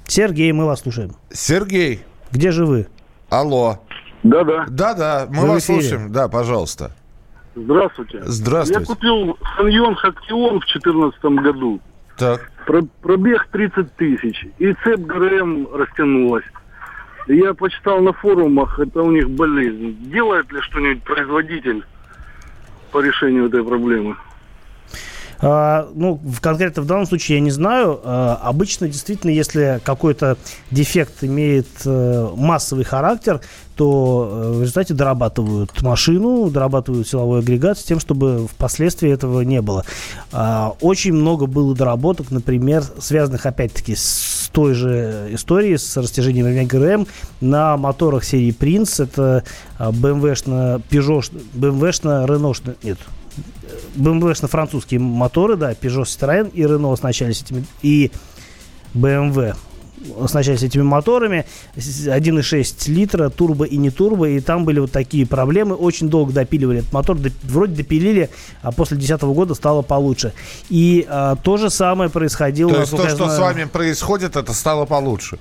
Сергей, 0.07 0.51
мы 0.51 0.65
вас 0.65 0.81
слушаем. 0.81 1.11
Сергей, 1.31 2.01
Где 2.31 2.51
же 2.51 2.65
вы? 2.65 2.87
алло. 3.29 3.79
Да-да. 4.23 4.65
Да-да, 4.69 5.27
мы 5.29 5.41
Вы 5.43 5.47
вас 5.49 5.63
эфире. 5.65 5.81
слушаем. 5.81 6.11
Да, 6.11 6.27
пожалуйста. 6.27 6.91
Здравствуйте. 7.55 8.21
Здравствуйте. 8.23 8.81
Я 8.81 8.85
купил 8.85 9.37
Саньон 9.57 9.95
Хактион 9.95 10.59
в 10.59 10.65
2014 10.65 11.23
году. 11.41 11.79
Так. 12.17 12.51
Про- 12.65 12.87
пробег 13.01 13.47
30 13.51 13.95
тысяч. 13.95 14.45
И 14.57 14.73
цепь 14.83 15.01
ГРМ 15.01 15.67
растянулась. 15.73 16.43
Я 17.27 17.53
почитал 17.53 18.01
на 18.01 18.13
форумах, 18.13 18.79
это 18.79 19.01
у 19.01 19.11
них 19.11 19.29
болезнь. 19.29 19.95
Делает 20.11 20.51
ли 20.51 20.61
что-нибудь 20.61 21.03
производитель 21.03 21.83
по 22.91 22.99
решению 23.01 23.47
этой 23.47 23.63
проблемы? 23.63 24.15
А, 25.39 25.89
ну, 25.93 26.19
в, 26.23 26.39
конкретно 26.41 26.81
в 26.83 26.85
данном 26.85 27.05
случае 27.05 27.37
я 27.37 27.43
не 27.43 27.51
знаю. 27.51 27.99
А, 28.03 28.39
обычно, 28.43 28.87
действительно, 28.87 29.31
если 29.31 29.81
какой-то 29.83 30.37
дефект 30.71 31.23
имеет 31.23 31.67
э, 31.85 32.29
массовый 32.35 32.83
характер, 32.83 33.41
то 33.75 34.29
э, 34.31 34.51
в 34.53 34.61
результате 34.61 34.93
дорабатывают 34.93 35.81
машину, 35.81 36.49
дорабатывают 36.49 37.07
силовой 37.07 37.39
агрегат 37.39 37.77
с 37.77 37.83
тем, 37.83 37.99
чтобы 37.99 38.47
впоследствии 38.47 39.11
этого 39.11 39.41
не 39.41 39.61
было. 39.61 39.85
А, 40.31 40.73
очень 40.81 41.13
много 41.13 41.45
было 41.45 41.75
доработок, 41.75 42.31
например, 42.31 42.83
связанных 42.99 43.45
опять-таки 43.45 43.95
с 43.95 44.49
той 44.51 44.73
же 44.73 45.27
историей, 45.31 45.77
с 45.77 45.97
растяжением 45.97 46.67
ГРМ 46.67 47.07
на 47.41 47.75
моторах 47.75 48.23
серии 48.23 48.55
Prince. 48.57 49.03
Это 49.03 49.43
а, 49.77 49.91
BMW-шно, 49.91 50.81
Peugeot, 50.89 51.31
BMW-шно, 51.53 52.25
Renault, 52.25 52.77
нет, 52.83 52.97
BMW-шно 53.95 54.47
французские 54.47 54.99
моторы, 54.99 55.55
да, 55.55 55.71
Peugeot, 55.73 56.03
Citroën 56.03 56.51
и 56.53 56.61
Renault 56.63 56.93
оснащались 56.93 57.41
этими, 57.41 57.65
и 57.81 58.11
BMW 58.93 59.55
оснащались 60.19 60.61
этими 60.61 60.83
моторами, 60.83 61.45
с- 61.75 62.07
1,6 62.07 62.87
литра, 62.89 63.29
турбо 63.29 63.65
и 63.65 63.77
не 63.77 63.89
турбо, 63.89 64.27
и 64.29 64.39
там 64.39 64.63
были 64.65 64.79
вот 64.79 64.91
такие 64.91 65.25
проблемы, 65.25 65.75
очень 65.75 66.09
долго 66.09 66.31
допиливали 66.31 66.79
этот 66.79 66.93
мотор, 66.93 67.17
доп- 67.17 67.33
вроде 67.43 67.75
допилили, 67.75 68.29
а 68.61 68.71
после 68.71 68.97
2010 68.97 69.23
года 69.33 69.55
стало 69.55 69.81
получше. 69.81 70.33
И 70.69 71.05
а, 71.09 71.35
то 71.37 71.57
же 71.57 71.69
самое 71.69 72.09
происходило... 72.09 72.71
То 72.71 72.79
есть 72.81 72.91
то, 72.91 73.07
что 73.09 73.29
с 73.29 73.35
знаю, 73.35 73.41
вами 73.41 73.63
происходит, 73.63 74.35
это 74.35 74.53
стало 74.53 74.85
получше. 74.85 75.39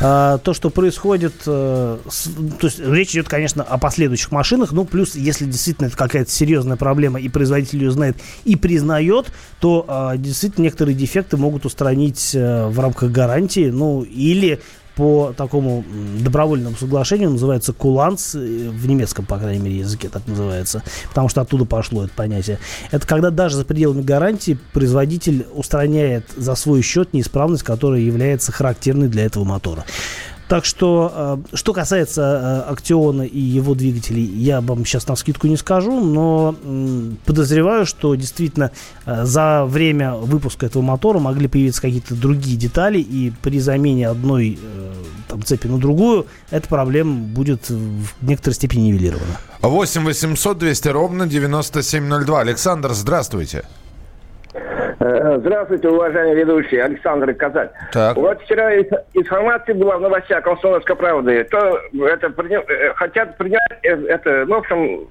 А, 0.00 0.38
то, 0.38 0.54
что 0.54 0.70
происходит, 0.70 1.34
э, 1.46 1.98
то 1.98 2.66
есть 2.66 2.80
речь 2.80 3.12
идет, 3.12 3.28
конечно, 3.28 3.62
о 3.62 3.78
последующих 3.78 4.32
машинах, 4.32 4.72
ну, 4.72 4.84
плюс, 4.84 5.14
если 5.14 5.44
действительно 5.44 5.86
это 5.86 5.96
какая-то 5.96 6.30
серьезная 6.30 6.76
проблема, 6.76 7.20
и 7.20 7.28
производитель 7.28 7.84
ее 7.84 7.90
знает 7.90 8.16
и 8.44 8.56
признает, 8.56 9.32
то 9.60 9.84
а, 9.86 10.16
действительно 10.16 10.64
некоторые 10.64 10.94
дефекты 10.94 11.36
могут 11.36 11.64
устранить 11.64 12.34
э, 12.34 12.66
в 12.66 12.80
рамках 12.80 13.10
гарантии, 13.12 13.70
ну, 13.70 14.02
или 14.02 14.60
по 14.96 15.34
такому 15.36 15.84
добровольному 16.20 16.76
соглашению, 16.76 17.30
называется 17.30 17.72
куланс, 17.72 18.34
э, 18.34 18.38
в 18.38 18.86
немецком, 18.86 19.26
по 19.26 19.38
крайней 19.38 19.62
мере, 19.62 19.78
языке 19.78 20.08
так 20.08 20.26
называется, 20.26 20.82
потому 21.08 21.28
что 21.28 21.40
оттуда 21.40 21.64
пошло 21.64 22.04
это 22.04 22.12
понятие. 22.14 22.58
Это 22.90 23.06
когда 23.06 23.30
даже 23.30 23.56
за 23.56 23.64
пределами 23.64 24.02
гарантии 24.02 24.58
производитель 24.72 25.46
устраняет 25.52 26.26
за 26.36 26.54
свой 26.54 26.82
счет 26.82 27.12
неисправность, 27.12 27.62
которая 27.62 28.00
является 28.00 28.52
характерной 28.52 29.08
для 29.08 29.24
этого 29.24 29.44
мотора. 29.44 29.84
Так 30.48 30.66
что, 30.66 31.40
э, 31.52 31.56
что 31.56 31.72
касается 31.72 32.64
э, 32.68 32.72
Актиона 32.72 33.22
и 33.22 33.38
его 33.38 33.74
двигателей, 33.74 34.24
я 34.24 34.60
вам 34.60 34.84
сейчас 34.84 35.08
на 35.08 35.16
скидку 35.16 35.46
не 35.46 35.56
скажу, 35.56 36.00
но 36.00 36.54
подозреваю, 37.24 37.86
что 37.86 38.14
действительно 38.14 38.70
э, 39.06 39.24
за 39.24 39.64
время 39.64 40.14
выпуска 40.14 40.66
этого 40.66 40.82
мотора 40.82 41.18
могли 41.18 41.48
появиться 41.48 41.80
какие-то 41.80 42.14
другие 42.14 42.58
детали, 42.58 42.98
и 42.98 43.32
при 43.42 43.58
замене 43.58 44.08
одной 44.08 44.58
там, 45.28 45.42
цепи 45.42 45.66
на 45.66 45.78
другую 45.78 46.26
эта 46.50 46.68
проблема 46.68 47.14
будет 47.14 47.70
в 47.70 48.06
некоторой 48.20 48.54
степени 48.54 48.88
нивелирована. 48.88 49.38
8 49.62 50.04
800 50.04 50.58
200 50.58 50.88
ровно 50.88 51.26
9702. 51.26 52.40
Александр, 52.40 52.92
здравствуйте. 52.92 53.64
Э, 55.04 55.36
Здравствуйте, 55.38 55.88
уважаемые 55.88 56.34
ведущие. 56.34 56.82
Александр 56.82 57.34
Казань. 57.34 57.68
Так. 57.92 58.16
Вот 58.16 58.40
вчера 58.42 58.74
информация 59.12 59.74
была 59.74 59.98
в 59.98 60.00
новостях 60.00 60.42
«Комсомольской 60.44 60.96
правды». 60.96 61.44
То 61.44 61.78
это 62.06 62.28
приня- 62.28 62.64
э, 62.66 62.94
хотят 62.94 63.36
принять 63.36 63.60
э, 63.82 63.88
это, 64.06 64.46
ну, 64.46 64.54
в 64.54 64.58
общем, 64.58 65.06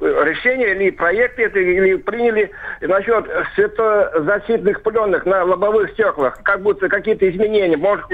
решение 0.00 0.74
или 0.74 0.90
проект 0.90 1.38
это, 1.38 1.58
или 1.58 1.96
приняли 1.96 2.50
насчет 2.80 3.24
светозащитных 3.54 4.82
пленок 4.82 5.26
на 5.26 5.44
лобовых 5.44 5.90
стеклах. 5.92 6.38
Как 6.42 6.62
будто 6.62 6.88
какие-то 6.88 7.28
изменения. 7.30 7.76
Может, 7.76 8.06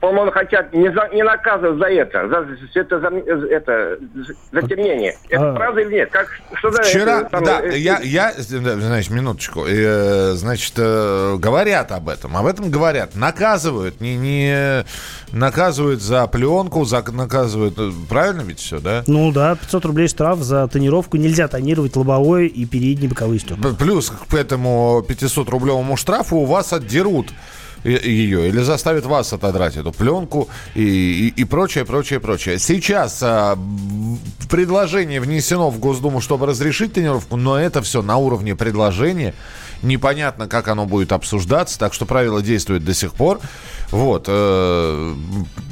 по-моему, 0.00 0.30
хотят 0.32 0.72
не, 0.72 0.90
за- 0.92 1.08
не 1.12 1.22
наказывать 1.22 1.78
за 1.78 1.86
это, 1.86 2.28
за 2.28 2.46
светоза- 2.74 3.48
это, 3.48 3.98
затемнение. 4.52 5.16
Это 5.28 5.50
А. 5.52 5.54
правда 5.54 5.80
или 5.82 5.94
нет? 5.94 6.10
Как, 6.10 6.28
что 6.54 6.70
за 6.70 6.82
Вчера, 6.82 7.20
это 7.20 7.30
самое, 7.30 7.46
да, 7.46 7.66
э, 7.68 7.78
я, 7.78 8.00
я, 8.02 8.32
да, 8.36 8.76
значит, 8.76 9.10
минуточку, 9.10 9.66
Э, 9.66 10.32
значит, 10.32 10.74
э, 10.78 11.36
говорят 11.38 11.92
об 11.92 12.08
этом, 12.08 12.36
об 12.36 12.46
этом 12.46 12.70
говорят, 12.70 13.14
наказывают, 13.14 14.00
не, 14.00 14.16
не 14.16 14.84
наказывают 15.32 16.00
за 16.00 16.26
пленку, 16.26 16.84
за, 16.84 17.04
наказывают, 17.12 17.78
э, 17.78 17.90
правильно 18.08 18.42
ведь 18.42 18.58
все, 18.58 18.80
да? 18.80 19.04
Ну 19.06 19.30
да, 19.32 19.54
500 19.56 19.84
рублей 19.84 20.08
штраф 20.08 20.38
за 20.38 20.66
тонировку. 20.68 21.16
Нельзя 21.20 21.48
тонировать 21.48 21.96
лобовое 21.96 22.46
и 22.46 22.64
передние 22.64 23.08
боковые 23.08 23.40
стекла. 23.40 23.72
Плюс 23.72 24.10
к 24.28 24.34
этому 24.34 25.04
500-рублевому 25.06 25.96
штрафу 25.96 26.36
у 26.36 26.44
вас 26.44 26.72
отдерут 26.72 27.32
ее 27.84 28.48
или 28.48 28.60
заставят 28.60 29.06
вас 29.06 29.32
отодрать 29.32 29.76
эту 29.76 29.92
пленку 29.92 30.48
и, 30.74 30.82
и, 30.82 31.40
и 31.40 31.44
прочее, 31.44 31.84
прочее, 31.84 32.20
прочее. 32.20 32.58
Сейчас 32.58 33.20
а, 33.22 33.58
предложение 34.50 35.20
внесено 35.20 35.70
в 35.70 35.78
Госдуму, 35.78 36.20
чтобы 36.20 36.46
разрешить 36.46 36.92
тренировку, 36.92 37.36
но 37.36 37.58
это 37.58 37.80
все 37.82 38.02
на 38.02 38.16
уровне 38.16 38.54
предложения. 38.54 39.34
Непонятно, 39.82 40.46
как 40.46 40.68
оно 40.68 40.86
будет 40.86 41.12
обсуждаться, 41.12 41.78
так 41.78 41.94
что 41.94 42.06
правила 42.06 42.42
действуют 42.42 42.84
до 42.84 42.94
сих 42.94 43.14
пор. 43.14 43.40
Вот. 43.90 44.26
э, 44.28 45.14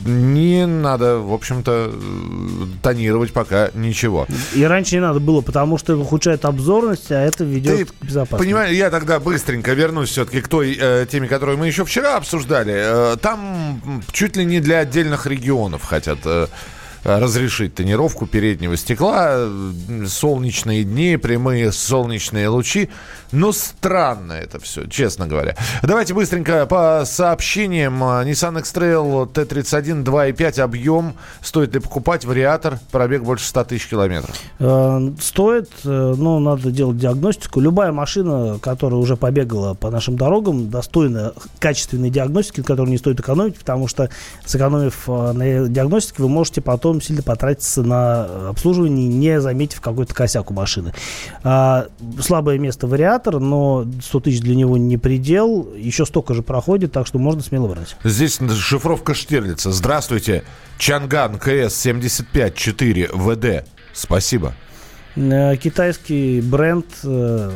не 0.05 0.67
надо, 0.67 1.19
в 1.19 1.33
общем-то, 1.33 1.93
э, 1.93 2.67
тонировать 2.83 3.33
пока 3.33 3.71
ничего. 3.75 4.27
И 4.55 4.65
раньше 4.65 4.97
не 4.97 5.01
надо 5.01 5.21
было, 5.21 5.41
потому 5.41 5.79
что 5.79 5.97
ухудшает 5.97 6.45
обзорность, 6.45 7.13
а 7.13 7.21
это 7.21 7.45
ведет 7.45 7.77
Ты 7.77 7.85
к 7.85 7.95
безопасности. 8.03 8.45
Понимаешь, 8.45 8.77
я 8.77 8.91
тогда 8.91 9.21
быстренько 9.21 9.73
вернусь 9.73 10.11
все-таки 10.11 10.41
к 10.41 10.49
той 10.49 10.77
э, 10.81 11.07
теме, 11.11 11.29
которую 11.29 11.59
мы 11.59 11.67
еще 11.67 11.85
вчера 11.85 12.17
обсуждали. 12.17 12.75
Э, 12.75 13.17
там 13.21 14.03
чуть 14.13 14.37
ли 14.37 14.45
не 14.45 14.61
для 14.61 14.81
отдельных 14.81 15.27
регионов 15.27 15.85
хотят 15.85 16.19
э, 16.25 16.47
разрешить 17.05 17.75
тонировку 17.75 18.27
переднего 18.27 18.77
стекла. 18.77 19.49
Солнечные 20.07 20.85
дни, 20.85 21.17
прямые 21.17 21.73
солнечные 21.73 22.49
лучи. 22.49 22.89
Но 23.33 23.53
странно 23.53 24.33
это 24.33 24.59
все, 24.59 24.87
честно 24.87 25.27
говоря. 25.27 25.55
Давайте 25.83 26.15
быстренько 26.15 26.67
по 26.67 27.03
сообщениям. 27.05 28.03
Nissan 28.03 28.59
X-Trail 28.61 29.31
T31 29.33 30.05
2.5 30.05 30.61
объем. 30.61 31.15
Стоит 31.43 31.75
ли 31.75 31.81
покупать 31.81 32.25
вариатор? 32.25 32.79
Пробег 32.91 33.23
больше 33.23 33.47
100 33.47 33.65
тысяч 33.65 33.89
километров. 33.89 34.35
Э, 34.59 35.11
Стоит, 35.21 35.71
э, 35.85 36.15
но 36.17 36.39
надо 36.39 36.71
делать 36.71 36.99
диагностику. 36.99 37.61
Любая 37.61 37.93
машина, 37.93 38.59
которая 38.61 38.99
уже 38.99 39.17
побегала 39.17 39.75
по 39.75 39.91
нашим 39.91 40.17
дорогам, 40.17 40.71
достойна 40.71 41.33
качественной 41.59 42.11
диагностики, 42.11 42.63
которую 42.63 42.91
не 42.91 42.99
стоит 42.99 43.21
экономить, 43.21 43.59
потому 43.59 43.89
что 43.89 44.09
сэкономив 44.45 45.05
э, 45.09 45.33
на 45.33 45.69
диагностике, 45.69 46.23
вы 46.23 46.29
можете 46.29 46.61
потом 46.61 47.01
сильно 47.03 47.23
потратиться 47.23 47.83
на 47.83 48.49
обслуживание, 48.51 49.09
не 49.09 49.41
заметив 49.41 49.81
какой-то 49.81 50.15
косяк 50.15 50.51
у 50.51 50.55
машины. 50.55 50.93
А, 51.43 51.87
Слабое 52.21 52.59
место 52.59 52.87
вариатор, 53.19 53.41
но 53.41 53.87
100 54.03 54.21
тысяч 54.21 54.41
для 54.41 54.55
него 54.55 54.77
не 54.77 54.97
предел. 54.97 55.69
Еще 55.75 56.07
столько 56.07 56.35
же 56.35 56.43
проходит, 56.43 56.93
так 56.93 57.07
что 57.07 57.19
можно 57.19 57.43
смело 57.43 57.69
брать. 57.69 57.97
Здесь 58.05 58.39
шифровка 58.57 59.15
Штирлица. 59.15 59.73
Здравствуйте. 59.73 60.45
Чанган 60.79 61.37
КС-75-4 61.39 63.11
ВД. 63.13 63.69
Спасибо. 63.93 64.55
Э, 65.19 65.57
Китайский 65.57 66.41
бренд, 66.41 66.87
э, 67.03 67.51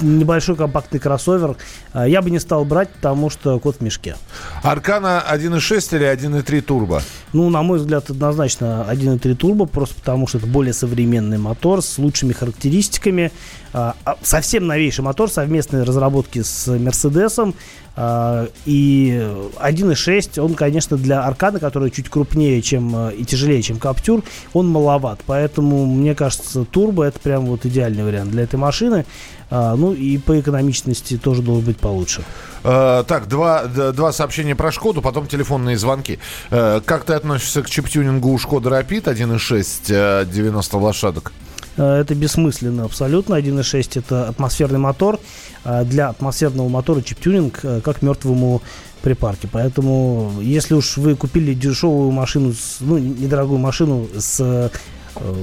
небольшой 0.00 0.56
компактный 0.56 0.98
кроссовер. 0.98 1.56
Э, 1.94 2.06
Я 2.08 2.22
бы 2.22 2.30
не 2.30 2.40
стал 2.40 2.64
брать, 2.64 2.90
потому 2.90 3.30
что 3.30 3.60
кот 3.60 3.76
в 3.76 3.80
мешке. 3.82 4.16
Аркана 4.62 5.22
1.6 5.30 5.96
или 5.96 6.06
1.3 6.06 6.60
турбо? 6.60 7.02
Ну, 7.32 7.48
на 7.50 7.62
мой 7.62 7.78
взгляд, 7.78 8.10
однозначно 8.10 8.84
1.3 8.88 9.36
турбо, 9.36 9.66
просто 9.66 9.94
потому 9.94 10.26
что 10.26 10.38
это 10.38 10.46
более 10.48 10.72
современный 10.72 11.38
мотор 11.38 11.82
с 11.82 11.98
лучшими 11.98 12.32
характеристиками. 12.32 13.30
А, 13.72 13.94
совсем 14.22 14.66
новейший 14.66 15.04
мотор 15.04 15.30
совместной 15.30 15.84
разработки 15.84 16.42
с 16.42 16.66
Мерседесом. 16.66 17.54
А, 18.00 18.46
и 18.64 19.10
1.6, 19.56 20.40
он, 20.40 20.54
конечно, 20.54 20.96
для 20.96 21.24
Аркана, 21.24 21.58
который 21.58 21.90
чуть 21.90 22.08
крупнее 22.08 22.62
чем, 22.62 22.94
э, 22.94 23.14
и 23.14 23.24
тяжелее, 23.24 23.60
чем 23.60 23.80
Каптюр, 23.80 24.22
он 24.52 24.68
маловат. 24.68 25.18
Поэтому, 25.26 25.84
мне 25.84 26.14
кажется, 26.14 26.64
турбо 26.64 27.02
это 27.02 27.18
прям 27.18 27.46
вот 27.46 27.66
идеальный 27.66 28.04
вариант 28.04 28.30
для 28.30 28.44
этой 28.44 28.54
машины. 28.54 29.04
А, 29.50 29.74
ну 29.74 29.92
и 29.94 30.16
по 30.18 30.38
экономичности 30.38 31.16
тоже 31.16 31.42
должен 31.42 31.64
быть 31.64 31.78
получше. 31.78 32.22
Э, 32.62 33.02
так, 33.04 33.26
два, 33.26 33.64
два 33.64 34.12
сообщения 34.12 34.54
про 34.54 34.70
Шкоду, 34.70 35.02
потом 35.02 35.26
телефонные 35.26 35.76
звонки. 35.76 36.20
Э, 36.50 36.80
как 36.84 37.02
ты 37.02 37.14
относишься 37.14 37.64
к 37.64 37.68
чип-тюнингу 37.68 38.30
у 38.30 38.38
Шкода 38.38 38.70
Rapid 38.70 39.12
1.6 39.12 40.24
90 40.30 40.76
лошадок? 40.76 41.32
Это 41.82 42.14
бессмысленно 42.14 42.84
абсолютно. 42.84 43.34
1.6 43.34 43.98
это 43.98 44.28
атмосферный 44.28 44.78
мотор. 44.78 45.20
А 45.64 45.84
для 45.84 46.08
атмосферного 46.08 46.68
мотора 46.68 47.02
чип-тюнинг 47.02 47.60
э, 47.62 47.80
как 47.82 48.02
мертвому 48.02 48.62
припарке. 49.02 49.48
Поэтому, 49.50 50.32
если 50.40 50.74
уж 50.74 50.96
вы 50.96 51.14
купили 51.14 51.54
дешевую 51.54 52.10
машину, 52.10 52.54
ну, 52.80 52.98
недорогую 52.98 53.58
машину 53.58 54.08
с 54.16 54.40
э, 54.40 54.70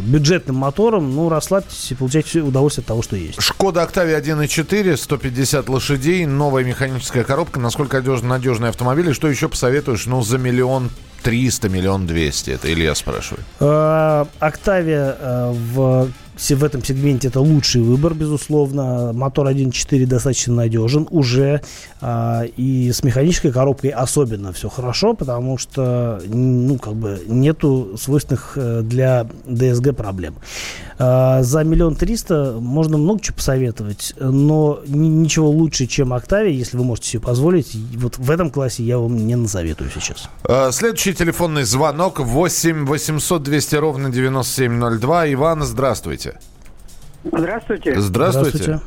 бюджетным 0.04 0.56
мотором, 0.58 1.16
ну, 1.16 1.30
расслабьтесь 1.30 1.92
и 1.92 1.96
получайте 1.96 2.42
удовольствие 2.42 2.84
от 2.84 2.88
того, 2.88 3.02
что 3.02 3.16
есть. 3.16 3.42
Шкода 3.42 3.84
Октавия 3.84 4.20
1.4, 4.20 4.98
150 4.98 5.70
лошадей, 5.70 6.26
новая 6.26 6.64
механическая 6.64 7.24
коробка. 7.24 7.60
Насколько 7.60 7.98
надежный, 7.98 8.30
надежный 8.30 8.70
автомобиль? 8.70 9.10
И 9.10 9.14
что 9.14 9.28
еще 9.28 9.48
посоветуешь? 9.48 10.06
Ну, 10.06 10.22
за 10.22 10.38
миллион 10.38 10.90
300, 11.24 11.70
миллион 11.70 12.08
200. 12.08 12.52
Это 12.52 12.72
Илья 12.72 12.96
спрашивает. 12.96 13.46
Э, 13.60 14.26
Октавия 14.40 15.18
в 15.52 16.10
в 16.38 16.64
этом 16.64 16.84
сегменте 16.84 17.28
это 17.28 17.40
лучший 17.40 17.82
выбор, 17.82 18.14
безусловно. 18.14 19.14
Мотор 19.14 19.48
1.4 19.48 20.06
достаточно 20.06 20.54
надежен 20.54 21.08
уже. 21.10 21.62
А, 22.02 22.44
и 22.44 22.92
с 22.92 23.04
механической 23.04 23.52
коробкой 23.52 23.92
особенно 23.92 24.54
все 24.54 24.70
хорошо, 24.70 25.14
потому 25.14 25.58
что 25.58 26.22
ну, 26.28 26.78
как 26.78 26.96
бы 26.96 27.22
нету 27.28 27.96
свойственных 27.98 28.54
э, 28.56 28.82
для 28.82 29.28
DSG 29.46 29.94
проблем. 29.94 30.36
А, 30.98 31.44
за 31.44 31.64
миллион 31.64 31.96
триста 31.96 32.56
можно 32.60 32.98
много 32.98 33.22
чего 33.22 33.36
посоветовать, 33.36 34.14
но 34.20 34.82
ничего 34.88 35.50
лучше, 35.50 35.88
чем 35.88 36.14
Octavia, 36.14 36.52
если 36.52 36.78
вы 36.78 36.84
можете 36.84 37.10
себе 37.10 37.22
позволить, 37.22 37.76
вот 37.96 38.18
в 38.18 38.32
этом 38.32 38.50
классе 38.50 38.84
я 38.84 38.98
вам 38.98 39.28
не 39.28 39.36
насоветую 39.36 39.90
сейчас. 39.94 40.30
А, 40.44 40.72
следующий 40.72 41.14
телефонный 41.14 41.64
звонок 41.64 42.20
8 42.20 42.86
800 42.86 43.44
200 43.44 43.76
ровно 43.76 44.10
9702. 44.10 45.34
Иван, 45.34 45.64
здравствуйте. 45.64 46.25
Здравствуйте. 47.32 47.96
Здравствуйте. 47.96 48.80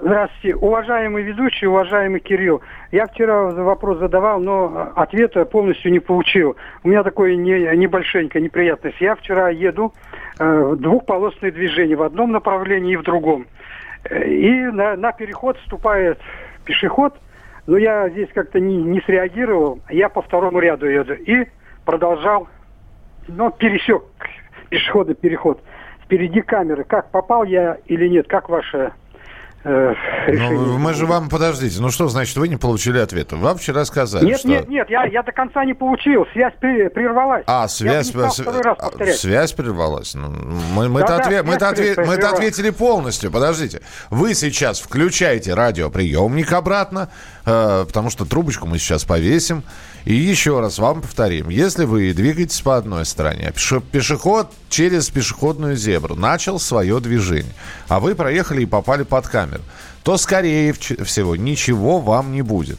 Здравствуйте. 0.00 0.56
Уважаемый 0.56 1.24
ведущий, 1.24 1.66
уважаемый 1.66 2.20
Кирилл. 2.20 2.62
Я 2.92 3.08
вчера 3.08 3.50
вопрос 3.50 3.98
задавал, 3.98 4.38
но 4.38 4.92
ответа 4.94 5.44
полностью 5.44 5.90
не 5.90 5.98
получил. 5.98 6.56
У 6.84 6.88
меня 6.88 7.02
такое 7.02 7.34
не, 7.34 7.76
небольшенькая 7.76 8.40
неприятность. 8.40 9.00
Я 9.00 9.16
вчера 9.16 9.48
еду 9.48 9.92
э, 10.38 10.76
двухполосное 10.78 11.50
движение 11.50 11.96
в 11.96 12.02
одном 12.02 12.30
направлении 12.30 12.92
и 12.92 12.96
в 12.96 13.02
другом. 13.02 13.46
И 14.08 14.50
на, 14.50 14.96
на 14.96 15.10
переход 15.10 15.58
вступает 15.58 16.18
пешеход, 16.64 17.14
но 17.66 17.76
я 17.76 18.08
здесь 18.08 18.28
как-то 18.32 18.60
не, 18.60 18.76
не 18.76 19.00
среагировал. 19.00 19.80
Я 19.90 20.08
по 20.08 20.22
второму 20.22 20.60
ряду 20.60 20.86
еду 20.86 21.14
и 21.14 21.48
продолжал, 21.84 22.46
ну, 23.26 23.50
пересек 23.50 24.04
пешеходный 24.70 25.14
переход. 25.14 25.60
Впереди 26.08 26.40
камеры. 26.40 26.84
Как 26.84 27.10
попал 27.10 27.44
я 27.44 27.76
или 27.84 28.08
нет? 28.08 28.26
Как 28.28 28.48
ваше 28.48 28.92
э, 29.62 29.94
Ну, 30.32 30.78
мы 30.78 30.94
же 30.94 31.04
вам, 31.04 31.28
подождите, 31.28 31.82
ну 31.82 31.90
что 31.90 32.08
значит, 32.08 32.34
вы 32.38 32.48
не 32.48 32.56
получили 32.56 32.98
ответа? 32.98 33.36
Вам 33.36 33.58
вчера 33.58 33.84
сказали, 33.84 34.24
Нет, 34.24 34.38
что... 34.38 34.48
нет, 34.48 34.68
нет, 34.70 34.88
я, 34.88 35.04
я 35.04 35.22
до 35.22 35.32
конца 35.32 35.66
не 35.66 35.74
получил, 35.74 36.24
связь 36.32 36.54
прервалась. 36.58 37.44
А, 37.46 37.68
связь, 37.68 38.10
я 38.14 38.30
стал 38.30 38.62
раз 38.62 38.78
а, 38.80 39.06
связь 39.12 39.52
прервалась? 39.52 40.14
Ну, 40.14 40.30
мы, 40.74 40.88
мы-то, 40.88 41.08
да, 41.08 41.16
ответ, 41.18 41.44
да, 41.44 41.52
мы-то, 41.52 41.68
ответ, 41.68 41.98
мы-то 41.98 42.30
ответили 42.30 42.70
полностью, 42.70 43.30
подождите. 43.30 43.82
Вы 44.08 44.32
сейчас 44.32 44.80
включаете 44.80 45.52
радиоприемник 45.52 46.54
обратно, 46.54 47.10
э, 47.44 47.84
потому 47.86 48.08
что 48.08 48.24
трубочку 48.24 48.66
мы 48.66 48.78
сейчас 48.78 49.04
повесим, 49.04 49.62
и 50.04 50.14
еще 50.14 50.60
раз 50.60 50.78
вам 50.78 51.02
повторим. 51.02 51.48
Если 51.48 51.84
вы 51.84 52.12
двигаетесь 52.12 52.60
по 52.60 52.76
одной 52.76 53.04
стороне, 53.04 53.52
пешеход 53.92 54.50
через 54.68 55.10
пешеходную 55.10 55.76
зебру 55.76 56.14
начал 56.14 56.58
свое 56.58 57.00
движение, 57.00 57.52
а 57.88 58.00
вы 58.00 58.14
проехали 58.14 58.62
и 58.62 58.66
попали 58.66 59.02
под 59.02 59.28
камеру, 59.28 59.62
то, 60.02 60.16
скорее 60.16 60.72
всего, 60.72 61.36
ничего 61.36 62.00
вам 62.00 62.32
не 62.32 62.42
будет. 62.42 62.78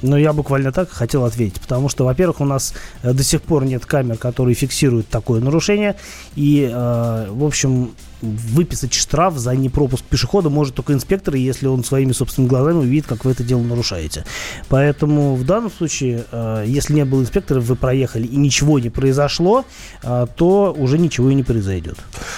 Ну, 0.00 0.16
я 0.16 0.32
буквально 0.32 0.72
так 0.72 0.90
хотел 0.90 1.24
ответить, 1.24 1.60
потому 1.60 1.90
что, 1.90 2.04
во-первых, 2.04 2.40
у 2.40 2.46
нас 2.46 2.72
э, 3.02 3.12
до 3.12 3.22
сих 3.22 3.42
пор 3.42 3.66
нет 3.66 3.84
камер, 3.84 4.16
которые 4.16 4.54
фиксируют 4.54 5.08
такое 5.08 5.40
нарушение, 5.42 5.96
и, 6.34 6.66
э, 6.72 7.26
в 7.30 7.44
общем, 7.44 7.92
выписать 8.22 8.94
штраф 8.94 9.36
за 9.36 9.54
непропуск 9.54 10.04
пешехода 10.04 10.48
может 10.48 10.74
только 10.74 10.92
инспектор, 10.92 11.34
если 11.34 11.66
он 11.66 11.84
своими 11.84 12.12
собственными 12.12 12.48
глазами 12.48 12.78
увидит, 12.78 13.06
как 13.06 13.24
вы 13.24 13.32
это 13.32 13.42
дело 13.42 13.60
нарушаете. 13.62 14.24
Поэтому 14.68 15.34
в 15.34 15.44
данном 15.44 15.70
случае, 15.70 16.24
э, 16.30 16.64
если 16.66 16.94
не 16.94 17.04
было 17.04 17.20
инспектора, 17.20 17.60
вы 17.60 17.76
проехали 17.76 18.26
и 18.26 18.36
ничего 18.36 18.78
не 18.78 18.90
произошло, 18.90 19.64
э, 20.02 20.26
то 20.36 20.74
уже 20.76 20.98
ничего 20.98 21.30
и 21.30 21.34
не 21.34 21.42
произойдет. 21.42 21.96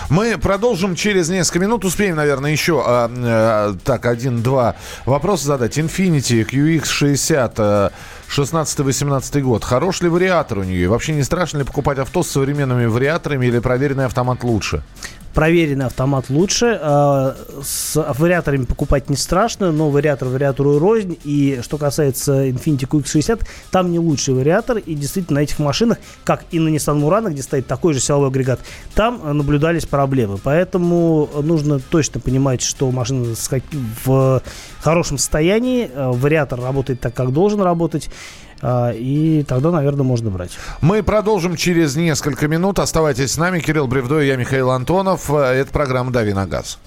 Мы 0.08 0.38
продолжим 0.38 0.94
через 0.94 1.28
несколько 1.28 1.60
минут. 1.60 1.84
Успеем, 1.84 2.16
наверное, 2.16 2.50
еще 2.50 2.82
э, 2.86 3.74
так 3.84 4.06
один-два 4.06 4.76
вопроса 5.04 5.46
задать. 5.46 5.78
Infinity 5.78 6.46
QX60 6.48 7.92
16-18 8.28 9.40
год. 9.42 9.64
Хорош 9.64 10.00
ли 10.00 10.08
вариатор 10.08 10.58
у 10.58 10.62
нее? 10.64 10.88
Вообще 10.88 11.14
не 11.14 11.22
страшно 11.22 11.58
ли 11.58 11.64
покупать 11.64 11.98
авто 11.98 12.22
с 12.22 12.28
современными 12.28 12.86
вариаторами 12.86 13.46
или 13.46 13.58
проверенный 13.60 14.06
автомат 14.06 14.42
лучше? 14.42 14.82
Проверенный 15.34 15.86
автомат 15.86 16.30
лучше. 16.30 16.78
А, 16.80 17.36
с 17.62 17.96
вариаторами 18.18 18.64
покупать 18.64 19.10
не 19.10 19.16
страшно, 19.16 19.72
но 19.72 19.90
вариатор 19.90 20.28
вариатору 20.28 20.78
рознь. 20.78 21.18
И 21.24 21.60
что 21.62 21.76
касается 21.76 22.46
Infiniti 22.46 22.88
QX60, 22.88 23.44
там 23.70 23.90
не 23.90 23.98
лучший 23.98 24.34
вариатор. 24.34 24.78
И 24.78 24.94
действительно 24.94 25.40
на 25.40 25.44
этих 25.44 25.58
машинах, 25.58 25.98
как 26.24 26.44
и 26.50 26.58
на 26.58 26.68
Nissan 26.68 27.00
Murano, 27.00 27.30
где 27.30 27.42
стоит 27.42 27.66
такой 27.66 27.94
же 27.94 28.00
силовой 28.00 28.28
агрегат, 28.28 28.60
там 28.94 29.36
наблюдались 29.36 29.84
проблемы. 29.84 30.38
Поэтому 30.42 31.28
нужно 31.42 31.80
точно 31.80 32.20
понимать, 32.20 32.62
что 32.62 32.90
машина 32.90 33.34
в 34.04 34.42
хорошем 34.80 35.18
состоянии, 35.18 35.90
вариатор 35.94 36.60
работает 36.60 37.00
так, 37.00 37.14
как 37.14 37.32
должен 37.32 37.60
работать. 37.60 38.08
А, 38.62 38.92
и 38.92 39.42
тогда, 39.42 39.70
наверное, 39.70 40.04
можно 40.04 40.30
брать. 40.30 40.52
Мы 40.80 41.02
продолжим 41.02 41.56
через 41.56 41.96
несколько 41.96 42.48
минут. 42.48 42.78
Оставайтесь 42.78 43.32
с 43.32 43.38
нами. 43.38 43.60
Кирилл 43.60 43.86
Бревдо 43.86 44.20
и 44.20 44.26
я, 44.26 44.36
Михаил 44.36 44.70
Антонов. 44.70 45.30
Это 45.30 45.70
программа 45.72 46.10
«Дави 46.10 46.32
на 46.32 46.46
газ». 46.46 46.78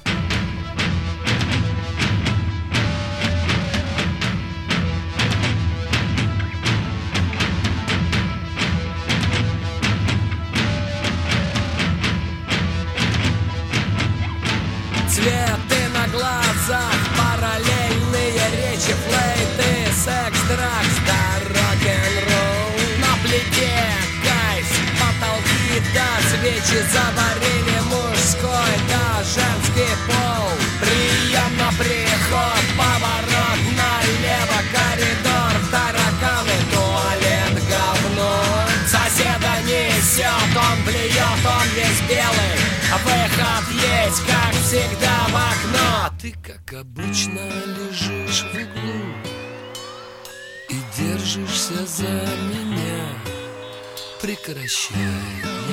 Прекращай, 54.47 54.95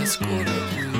я 0.00 0.04
скоро 0.04 0.30
уйду. 0.32 0.93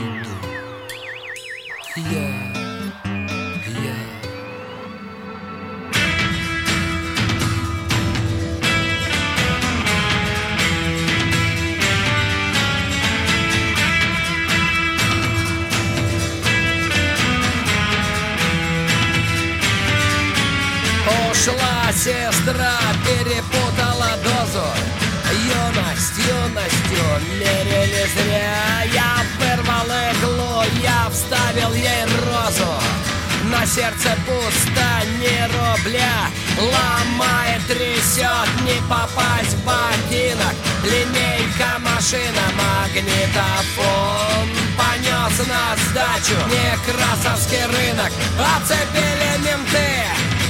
Сердце 33.94 34.16
пусто, 34.26 35.06
ни 35.18 35.36
рубля. 35.52 36.30
Ломает, 36.58 37.66
трясет, 37.66 38.48
не 38.62 38.80
попасть 38.88 39.54
в 39.54 39.64
ботинок. 39.64 40.54
Линейка, 40.84 41.78
машина, 41.80 42.42
магнитофон. 42.56 44.48
Понес 44.76 45.46
на 45.46 45.76
сдачу 45.76 46.36
Некрасовский 46.48 47.64
рынок. 47.66 48.12
Оцепили 48.56 49.38
менты. 49.44 50.04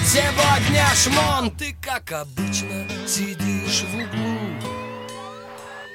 Сегодня 0.06 0.86
шмон. 0.94 1.50
Ты, 1.50 1.76
как 1.80 2.12
обычно, 2.12 2.86
сидишь 3.06 3.82
в 3.82 3.94
углу 3.94 4.38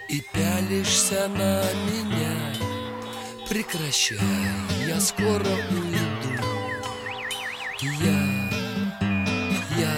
И 0.09 0.21
пялишься 0.33 1.27
на 1.27 1.63
меня. 1.88 2.09
Прекращай, 3.49 4.17
я 4.88 4.99
скоро 4.99 5.43
уйду 5.71 5.88
я, 7.81 7.89
я. 9.77 9.95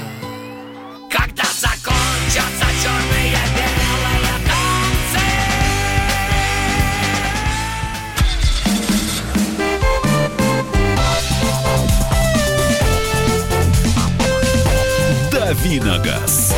Когда 1.10 1.44
закончатся 1.60 2.68
черные 2.84 3.40
белые 3.58 4.38
танцы 4.46 5.22
Давиногаз. 15.32 16.54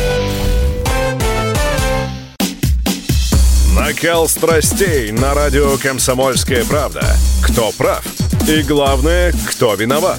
Накал 3.74 4.28
страстей 4.28 5.10
на 5.12 5.32
радио 5.32 5.78
«Комсомольская 5.78 6.64
правда». 6.66 7.16
Кто 7.42 7.72
прав? 7.72 8.04
И 8.46 8.62
главное, 8.62 9.32
кто 9.48 9.74
виноват? 9.74 10.18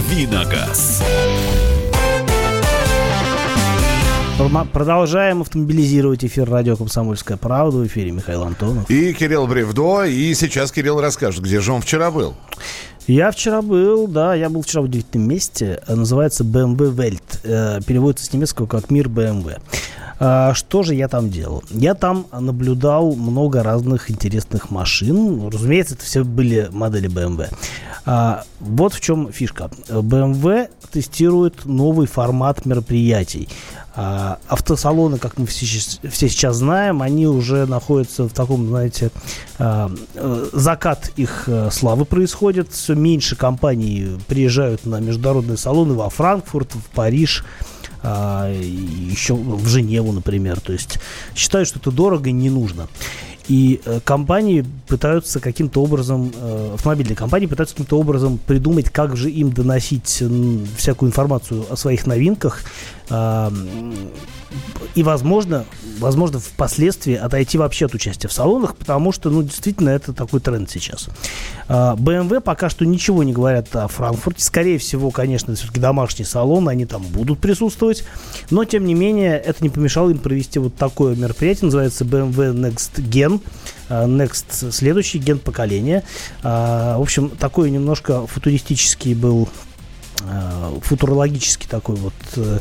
Давиногаз. 0.00 1.02
Продолжаем 4.72 5.42
автомобилизировать 5.42 6.24
эфир 6.24 6.48
радио 6.48 6.74
«Комсомольская 6.74 7.36
правда». 7.36 7.78
В 7.78 7.86
эфире 7.86 8.10
Михаил 8.10 8.44
Антонов. 8.44 8.90
И 8.90 9.12
Кирилл 9.12 9.46
Бревдо. 9.46 10.04
И 10.04 10.32
сейчас 10.32 10.72
Кирилл 10.72 11.02
расскажет, 11.02 11.44
где 11.44 11.60
же 11.60 11.72
он 11.72 11.82
вчера 11.82 12.10
был. 12.10 12.34
Я 13.06 13.30
вчера 13.32 13.60
был, 13.62 14.06
да, 14.06 14.34
я 14.34 14.48
был 14.50 14.62
вчера 14.62 14.82
в 14.82 14.84
удивительном 14.84 15.28
месте. 15.28 15.82
Называется 15.88 16.44
BMW 16.44 16.94
Welt. 16.94 17.40
Э, 17.42 17.80
Переводится 17.84 18.26
с 18.26 18.32
немецкого 18.32 18.66
как 18.66 18.90
«Мир 18.90 19.08
BMW». 19.08 19.58
А, 20.22 20.52
Что 20.54 20.82
же 20.82 20.94
я 20.94 21.08
там 21.08 21.30
делал? 21.30 21.64
Я 21.70 21.94
там 21.94 22.26
наблюдал 22.30 23.14
много 23.16 23.62
разных 23.62 24.10
интересных 24.10 24.70
машин. 24.70 25.48
Разумеется, 25.48 25.94
это 25.94 26.04
все 26.04 26.22
были 26.24 26.68
модели 26.70 27.08
BMW. 27.08 27.48
А, 28.04 28.44
Вот 28.60 28.92
в 28.94 29.00
чем 29.00 29.32
фишка. 29.32 29.70
BMW 29.88 30.68
тестирует 30.92 31.64
новый 31.64 32.06
формат 32.06 32.66
мероприятий. 32.66 33.48
А, 33.96 34.38
Автосалоны, 34.48 35.18
как 35.18 35.36
мы 35.38 35.46
все, 35.46 35.66
все 35.66 36.28
сейчас 36.28 36.56
знаем, 36.56 37.02
они 37.02 37.26
уже 37.26 37.66
находятся 37.66 38.28
в 38.28 38.32
таком, 38.32 38.68
знаете, 38.68 39.10
э, 39.58 39.88
закат 40.52 41.10
их 41.16 41.44
э, 41.48 41.70
славы 41.72 42.04
происходит. 42.04 42.72
Все 42.90 42.96
меньше 42.96 43.36
компаний 43.36 44.18
приезжают 44.26 44.84
на 44.84 44.98
международные 44.98 45.56
салоны 45.56 45.94
во 45.94 46.10
Франкфурт, 46.10 46.74
в 46.74 46.90
Париж, 46.92 47.44
а, 48.02 48.52
еще 48.52 49.34
в 49.34 49.64
Женеву, 49.68 50.10
например. 50.10 50.58
То 50.58 50.72
есть 50.72 50.98
считают, 51.36 51.68
что 51.68 51.78
это 51.78 51.92
дорого 51.92 52.30
и 52.30 52.32
не 52.32 52.50
нужно. 52.50 52.88
И 53.46 53.80
э, 53.84 54.00
компании 54.04 54.64
пытаются 54.88 55.38
каким-то 55.38 55.84
образом, 55.84 56.32
э, 56.34 56.72
автомобильные 56.74 57.14
компании 57.14 57.46
пытаются 57.46 57.76
каким-то 57.76 58.00
образом 58.00 58.40
придумать, 58.44 58.90
как 58.90 59.16
же 59.16 59.30
им 59.30 59.52
доносить 59.52 60.24
всякую 60.76 61.10
информацию 61.10 61.64
о 61.70 61.76
своих 61.76 62.08
новинках. 62.08 62.62
а, 63.08 63.52
и, 64.94 65.02
возможно, 65.02 65.64
возможно, 65.98 66.40
впоследствии 66.40 67.14
отойти 67.14 67.58
вообще 67.58 67.86
от 67.86 67.94
участия 67.94 68.28
в 68.28 68.32
салонах, 68.32 68.76
потому 68.76 69.12
что, 69.12 69.30
ну, 69.30 69.42
действительно, 69.42 69.90
это 69.90 70.12
такой 70.12 70.40
тренд 70.40 70.70
сейчас. 70.70 71.08
А, 71.68 71.94
BMW 71.96 72.40
пока 72.40 72.68
что 72.68 72.84
ничего 72.84 73.22
не 73.22 73.32
говорят 73.32 73.74
о 73.76 73.86
Франкфурте. 73.88 74.42
Скорее 74.42 74.78
всего, 74.78 75.10
конечно, 75.10 75.54
все-таки 75.54 75.80
домашний 75.80 76.24
салон, 76.24 76.68
они 76.68 76.86
там 76.86 77.02
будут 77.02 77.38
присутствовать. 77.38 78.04
Но, 78.50 78.64
тем 78.64 78.84
не 78.84 78.94
менее, 78.94 79.38
это 79.38 79.62
не 79.62 79.70
помешало 79.70 80.10
им 80.10 80.18
провести 80.18 80.58
вот 80.58 80.74
такое 80.74 81.14
мероприятие, 81.14 81.66
называется 81.66 82.04
BMW 82.04 82.54
Next 82.54 82.96
Gen. 82.96 83.40
а, 83.88 84.06
Next 84.06 84.72
следующий 84.72 85.18
ген 85.18 85.38
поколения. 85.38 86.02
А, 86.42 86.98
В 86.98 87.02
общем, 87.02 87.30
такой 87.30 87.70
немножко 87.70 88.26
футуристический 88.26 89.14
был, 89.14 89.48
футурологический 90.82 91.66
такой 91.66 91.96
вот 91.96 92.12
э, 92.36 92.58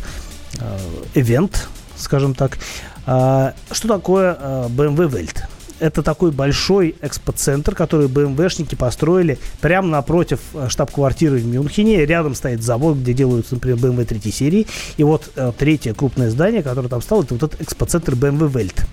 ивент, 1.13 1.67
скажем 1.99 2.33
так. 2.33 2.57
А, 3.05 3.53
Что 3.71 3.87
такое 3.87 4.37
э, 4.39 4.67
BMW 4.69 5.09
Welt? 5.09 5.37
Это 5.79 6.03
такой 6.03 6.31
большой 6.31 6.95
экспоцентр, 7.01 7.73
который 7.73 8.09
БМВшники 8.09 8.75
построили 8.75 9.39
прямо 9.61 9.87
напротив 9.87 10.39
э, 10.53 10.67
штаб-квартиры 10.69 11.37
в 11.37 11.45
Мюнхене. 11.45 12.05
Рядом 12.05 12.35
стоит 12.35 12.61
завод, 12.61 12.97
где 12.97 13.13
делаются, 13.13 13.55
например, 13.55 13.77
BMW 13.77 14.05
третьей 14.05 14.31
серии. 14.33 14.67
И 14.97 15.03
вот 15.03 15.31
третье 15.57 15.93
крупное 15.93 16.29
здание, 16.29 16.63
которое 16.63 16.89
там 16.89 17.01
стало, 17.01 17.23
это 17.23 17.33
вот 17.35 17.43
этот 17.43 17.61
экспоцентр 17.61 18.13
BMW 18.13 18.51
Welt. 18.51 18.85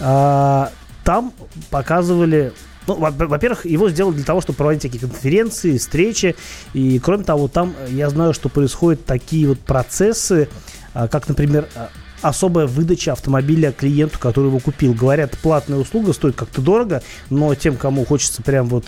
А, 0.00 0.70
Там 1.04 1.32
показывали 1.70 2.52
ну, 2.86 2.94
во- 2.94 3.10
во-первых, 3.10 3.66
его 3.66 3.88
сделали 3.90 4.14
для 4.16 4.24
того, 4.24 4.40
чтобы 4.40 4.56
проводить 4.56 4.82
такие 4.82 4.98
конференции, 5.00 5.76
встречи. 5.78 6.34
И, 6.72 6.98
кроме 6.98 7.24
того, 7.24 7.46
там 7.48 7.74
я 7.88 8.08
знаю, 8.10 8.32
что 8.34 8.48
происходят 8.48 9.04
такие 9.04 9.46
вот 9.48 9.60
процессы, 9.60 10.48
а, 10.94 11.06
как, 11.06 11.28
например, 11.28 11.68
а, 11.76 11.90
особая 12.22 12.66
выдача 12.66 13.12
автомобиля 13.12 13.72
клиенту, 13.72 14.18
который 14.18 14.46
его 14.46 14.58
купил. 14.58 14.94
Говорят, 14.94 15.36
платная 15.38 15.78
услуга 15.78 16.12
стоит 16.12 16.36
как-то 16.36 16.60
дорого, 16.60 17.02
но 17.28 17.54
тем, 17.54 17.76
кому 17.76 18.04
хочется 18.04 18.42
прям 18.42 18.66
вот 18.66 18.86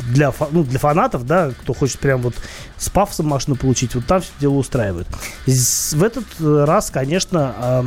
для, 0.00 0.32
ну, 0.50 0.64
для 0.64 0.78
фанатов, 0.78 1.26
да, 1.26 1.50
кто 1.50 1.74
хочет 1.74 1.98
прям 1.98 2.22
вот 2.22 2.34
с 2.76 2.88
пафосом 2.88 3.26
машину 3.26 3.56
получить, 3.56 3.94
вот 3.94 4.06
там 4.06 4.20
все 4.22 4.30
дело 4.40 4.54
устраивают. 4.54 5.06
В 5.46 6.02
этот 6.02 6.24
э, 6.40 6.64
раз, 6.64 6.90
конечно, 6.90 7.84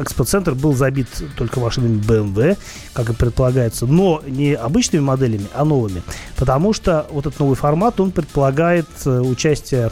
экспоцентр 0.00 0.54
был 0.54 0.74
забит 0.74 1.08
только 1.36 1.60
машинами 1.60 2.00
BMW, 2.00 2.56
как 2.92 3.10
и 3.10 3.12
предполагается, 3.12 3.86
но 3.86 4.22
не 4.26 4.54
обычными 4.54 5.02
моделями, 5.02 5.46
а 5.54 5.64
новыми, 5.64 6.02
потому 6.36 6.72
что 6.72 7.06
вот 7.10 7.26
этот 7.26 7.38
новый 7.38 7.56
формат, 7.56 8.00
он 8.00 8.10
предполагает 8.10 8.88
э, 9.04 9.20
участие 9.20 9.90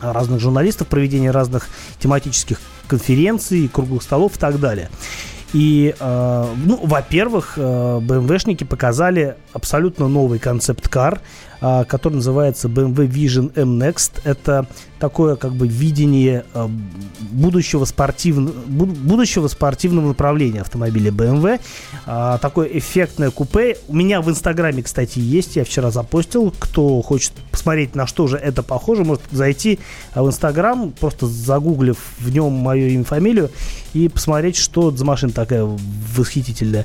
разных 0.00 0.40
журналистов, 0.40 0.88
проведение 0.88 1.30
разных 1.30 1.68
тематических 1.98 2.60
конференций, 2.86 3.68
круглых 3.68 4.02
столов 4.02 4.36
и 4.36 4.38
так 4.38 4.60
далее. 4.60 4.90
И, 5.54 5.94
э, 5.98 6.46
ну, 6.64 6.80
во-первых, 6.82 7.54
э, 7.56 8.00
БМВшники 8.02 8.64
показали 8.64 9.36
абсолютно 9.52 10.08
новый 10.08 10.40
концепт-кар. 10.40 11.20
А, 11.66 11.84
который 11.84 12.16
называется 12.16 12.68
BMW 12.68 13.08
Vision 13.08 13.50
M 13.58 13.80
Next. 13.82 14.20
Это 14.24 14.66
такое 14.98 15.36
как 15.36 15.54
бы 15.54 15.66
видение 15.66 16.44
а, 16.52 16.70
будущего, 17.30 17.86
спортивного 17.86 18.54
будущего 18.54 19.48
спортивного 19.48 20.08
направления 20.08 20.60
автомобиля 20.60 21.10
BMW. 21.10 21.58
А, 22.04 22.36
такое 22.36 22.68
эффектное 22.68 23.30
купе. 23.30 23.78
У 23.88 23.96
меня 23.96 24.20
в 24.20 24.28
Инстаграме, 24.28 24.82
кстати, 24.82 25.20
есть. 25.20 25.56
Я 25.56 25.64
вчера 25.64 25.90
запостил. 25.90 26.52
Кто 26.58 27.00
хочет 27.00 27.32
посмотреть, 27.50 27.94
на 27.94 28.06
что 28.06 28.26
же 28.26 28.36
это 28.36 28.62
похоже, 28.62 29.04
может 29.04 29.22
зайти 29.30 29.78
в 30.14 30.26
Инстаграм, 30.26 30.90
просто 30.92 31.26
загуглив 31.26 31.96
в 32.18 32.30
нем 32.30 32.52
мое 32.52 32.88
имя, 32.88 33.04
фамилию, 33.04 33.50
и 33.94 34.08
посмотреть, 34.08 34.56
что 34.56 34.90
за 34.90 35.06
машина 35.06 35.32
такая 35.32 35.66
восхитительная. 36.14 36.84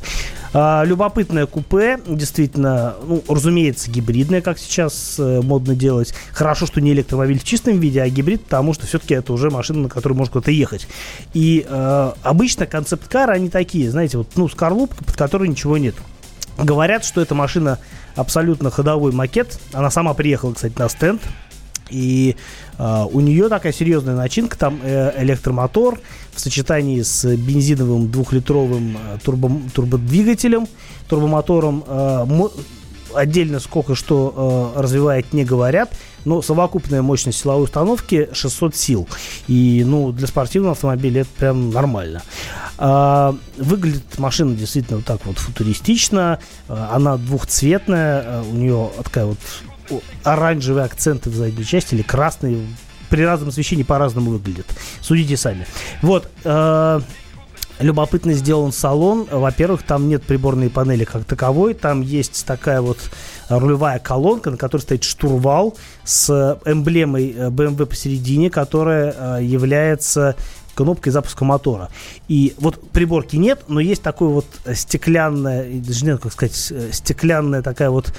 А, 0.53 0.83
любопытное 0.83 1.45
купе, 1.45 1.99
действительно, 2.07 2.95
ну, 3.05 3.23
разумеется, 3.27 3.91
гибридное, 3.91 4.41
как 4.41 4.57
сейчас 4.57 5.15
э, 5.19 5.41
модно 5.41 5.75
делать. 5.75 6.13
Хорошо, 6.31 6.65
что 6.65 6.81
не 6.81 6.91
электромобиль 6.91 7.39
в 7.39 7.43
чистом 7.43 7.79
виде, 7.79 8.01
а 8.01 8.09
гибрид, 8.09 8.43
потому 8.43 8.73
что 8.73 8.87
все-таки 8.87 9.13
это 9.13 9.31
уже 9.31 9.49
машина, 9.51 9.81
на 9.83 9.89
которой 9.89 10.13
можно 10.13 10.33
куда-то 10.33 10.51
ехать. 10.51 10.87
И 11.33 11.65
э, 11.67 12.11
обычно 12.23 12.65
концепт-кары, 12.65 13.33
они 13.33 13.49
такие, 13.49 13.91
знаете, 13.91 14.17
вот, 14.17 14.29
ну, 14.35 14.49
скорлупка, 14.49 15.03
под 15.03 15.15
которой 15.15 15.47
ничего 15.47 15.77
нет. 15.77 15.95
Говорят, 16.57 17.05
что 17.05 17.21
эта 17.21 17.35
машина 17.35 17.79
абсолютно 18.15 18.71
ходовой 18.71 19.11
макет. 19.11 19.59
Она 19.71 19.91
сама 19.91 20.13
приехала, 20.13 20.53
кстати, 20.53 20.77
на 20.77 20.89
стенд. 20.89 21.21
И 21.89 22.35
э, 22.77 23.05
у 23.11 23.19
нее 23.19 23.49
такая 23.49 23.73
серьезная 23.73 24.15
начинка, 24.15 24.57
там 24.57 24.79
э, 24.83 25.21
электромотор 25.23 25.99
в 26.33 26.39
сочетании 26.39 27.01
с 27.01 27.25
бензиновым 27.35 28.11
двухлитровым 28.11 28.97
э, 28.97 29.17
турбо, 29.23 29.51
турбодвигателем, 29.73 30.67
турбомотором. 31.07 31.83
Э, 31.87 32.25
отдельно 33.13 33.59
сколько 33.59 33.95
что 33.95 34.73
э, 34.75 34.79
развивает, 34.81 35.33
не 35.33 35.43
говорят, 35.43 35.91
но 36.25 36.41
совокупная 36.41 37.01
мощность 37.01 37.39
силовой 37.39 37.63
установки 37.63 38.29
600 38.33 38.75
сил. 38.75 39.07
И, 39.47 39.83
ну, 39.85 40.11
для 40.11 40.27
спортивного 40.27 40.73
автомобиля 40.73 41.21
это 41.21 41.29
прям 41.37 41.71
нормально. 41.71 42.21
А, 42.77 43.35
выглядит 43.57 44.17
машина 44.17 44.55
действительно 44.55 44.97
вот 44.97 45.05
так 45.05 45.25
вот 45.25 45.37
футуристично. 45.37 46.39
А, 46.67 46.91
она 46.95 47.17
двухцветная, 47.17 48.23
а, 48.25 48.43
у 48.43 48.53
нее 48.53 48.89
такая 49.03 49.25
вот 49.25 49.37
оранжевые 50.23 50.85
акценты 50.85 51.29
в 51.29 51.35
задней 51.35 51.65
части 51.65 51.95
или 51.95 52.01
красные. 52.01 52.65
При 53.09 53.23
разном 53.23 53.49
освещении 53.49 53.83
по-разному 53.83 54.31
выглядит. 54.31 54.67
Судите 55.01 55.35
сами. 55.35 55.65
Вот. 56.03 56.29
Э, 56.43 57.01
любопытно 57.79 58.33
сделан 58.33 58.71
салон. 58.71 59.27
Во-первых, 59.31 59.83
там 59.83 60.07
нет 60.07 60.23
приборной 60.23 60.69
панели 60.69 61.05
как 61.05 61.25
таковой. 61.25 61.73
Там 61.73 62.01
есть 62.01 62.45
такая 62.45 62.81
вот 62.81 62.99
рулевая 63.49 63.97
колонка, 63.97 64.51
на 64.51 64.57
которой 64.57 64.81
стоит 64.81 65.03
штурвал 65.03 65.75
с 66.03 66.59
эмблемой 66.65 67.31
BMW 67.31 67.87
посередине, 67.87 68.51
которая 68.51 69.41
является 69.41 70.35
кнопкой 70.79 71.11
запуска 71.11 71.43
мотора. 71.43 71.89
И 72.29 72.53
вот 72.57 72.91
приборки 72.91 73.35
нет, 73.35 73.63
но 73.67 73.81
есть 73.81 74.01
такой 74.01 74.29
вот 74.29 74.45
стеклянная, 74.73 75.69
даже 75.81 76.05
не 76.05 76.17
как 76.17 76.31
сказать, 76.31 76.55
стеклянная 76.93 77.61
такая 77.61 77.89
вот 77.89 78.07
э, 78.07 78.11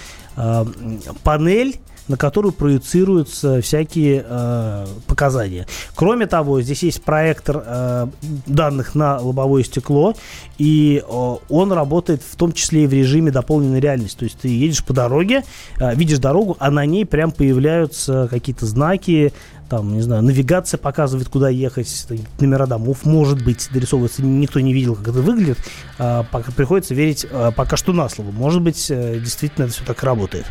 панель, 1.24 1.78
на 2.10 2.16
которую 2.16 2.52
проецируются 2.52 3.60
всякие 3.62 4.24
э, 4.26 4.86
показания. 5.06 5.66
Кроме 5.94 6.26
того, 6.26 6.60
здесь 6.60 6.82
есть 6.82 7.02
проектор 7.02 7.62
э, 7.64 8.06
данных 8.46 8.96
на 8.96 9.18
лобовое 9.18 9.62
стекло, 9.62 10.14
и 10.58 11.04
э, 11.08 11.36
он 11.48 11.72
работает 11.72 12.22
в 12.28 12.34
том 12.34 12.52
числе 12.52 12.84
и 12.84 12.86
в 12.88 12.92
режиме 12.92 13.30
дополненной 13.30 13.78
реальности. 13.78 14.18
То 14.18 14.24
есть 14.24 14.38
ты 14.40 14.48
едешь 14.48 14.84
по 14.84 14.92
дороге, 14.92 15.44
э, 15.78 15.94
видишь 15.94 16.18
дорогу, 16.18 16.56
а 16.58 16.72
на 16.72 16.84
ней 16.84 17.06
прям 17.06 17.30
появляются 17.30 18.26
какие-то 18.28 18.66
знаки, 18.66 19.32
там, 19.70 19.94
не 19.94 20.02
знаю, 20.02 20.22
навигация 20.22 20.78
показывает, 20.78 21.28
куда 21.28 21.48
ехать, 21.48 22.06
номера 22.40 22.66
домов, 22.66 23.04
может 23.04 23.42
быть, 23.44 23.68
дорисовывается, 23.72 24.22
никто 24.24 24.58
не 24.58 24.74
видел, 24.74 24.96
как 24.96 25.08
это 25.08 25.20
выглядит, 25.20 25.58
а, 25.96 26.24
пока 26.24 26.50
приходится 26.50 26.92
верить 26.92 27.24
а, 27.30 27.52
пока 27.52 27.76
что 27.76 27.92
на 27.92 28.08
слово. 28.08 28.32
Может 28.32 28.62
быть, 28.62 28.90
э, 28.90 29.20
действительно 29.20 29.66
это 29.66 29.74
все 29.74 29.84
так 29.84 30.02
работает. 30.02 30.44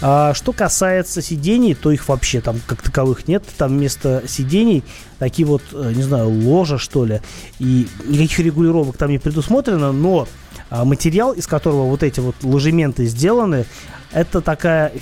А, 0.00 0.32
что 0.34 0.52
касается 0.52 1.22
сидений, 1.22 1.74
то 1.74 1.90
их 1.90 2.08
вообще 2.08 2.40
там 2.40 2.60
как 2.66 2.82
таковых 2.82 3.26
нет. 3.26 3.44
Там 3.56 3.76
вместо 3.76 4.22
сидений 4.26 4.84
такие 5.18 5.46
вот, 5.46 5.62
э, 5.72 5.92
не 5.94 6.02
знаю, 6.02 6.30
ложа, 6.30 6.78
что 6.78 7.04
ли. 7.04 7.20
И 7.58 7.88
никаких 8.06 8.38
регулировок 8.40 8.96
там 8.96 9.10
не 9.10 9.18
предусмотрено, 9.18 9.92
но 9.92 10.28
а, 10.70 10.84
материал, 10.84 11.32
из 11.32 11.46
которого 11.46 11.86
вот 11.86 12.02
эти 12.02 12.20
вот 12.20 12.36
ложементы 12.42 13.06
сделаны, 13.06 13.64
это 14.12 14.40
такая, 14.40 14.92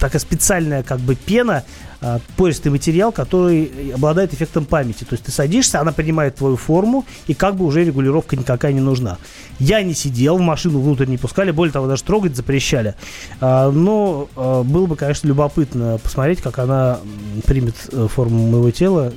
такая 0.00 0.20
специальная 0.20 0.82
как 0.82 1.00
бы 1.00 1.14
пена, 1.14 1.64
а, 2.00 2.20
пористый 2.36 2.70
материал, 2.70 3.12
который 3.12 3.92
обладает 3.94 4.34
эффектом 4.34 4.64
памяти. 4.64 5.04
То 5.04 5.12
есть 5.12 5.24
ты 5.24 5.32
садишься, 5.32 5.80
она 5.80 5.92
принимает 5.92 6.36
твою 6.36 6.56
форму, 6.56 7.04
и 7.26 7.34
как 7.34 7.56
бы 7.56 7.64
уже 7.64 7.84
регулировка 7.84 8.36
никакая 8.36 8.72
не 8.72 8.80
нужна. 8.80 9.18
Я 9.58 9.82
не 9.82 9.94
сидел, 9.94 10.36
в 10.36 10.40
машину 10.40 10.80
внутрь 10.80 11.06
не 11.06 11.18
пускали, 11.18 11.50
более 11.50 11.72
того, 11.72 11.86
даже 11.86 12.02
трогать 12.04 12.36
запрещали. 12.36 12.94
А, 13.40 13.70
но 13.70 14.28
а, 14.36 14.62
было 14.62 14.86
бы, 14.86 14.96
конечно, 14.96 15.28
любопытно 15.28 15.98
посмотреть, 16.02 16.40
как 16.40 16.58
она 16.58 16.98
примет 17.44 17.74
э, 17.92 18.08
форму 18.08 18.48
моего 18.48 18.70
тела 18.70 19.12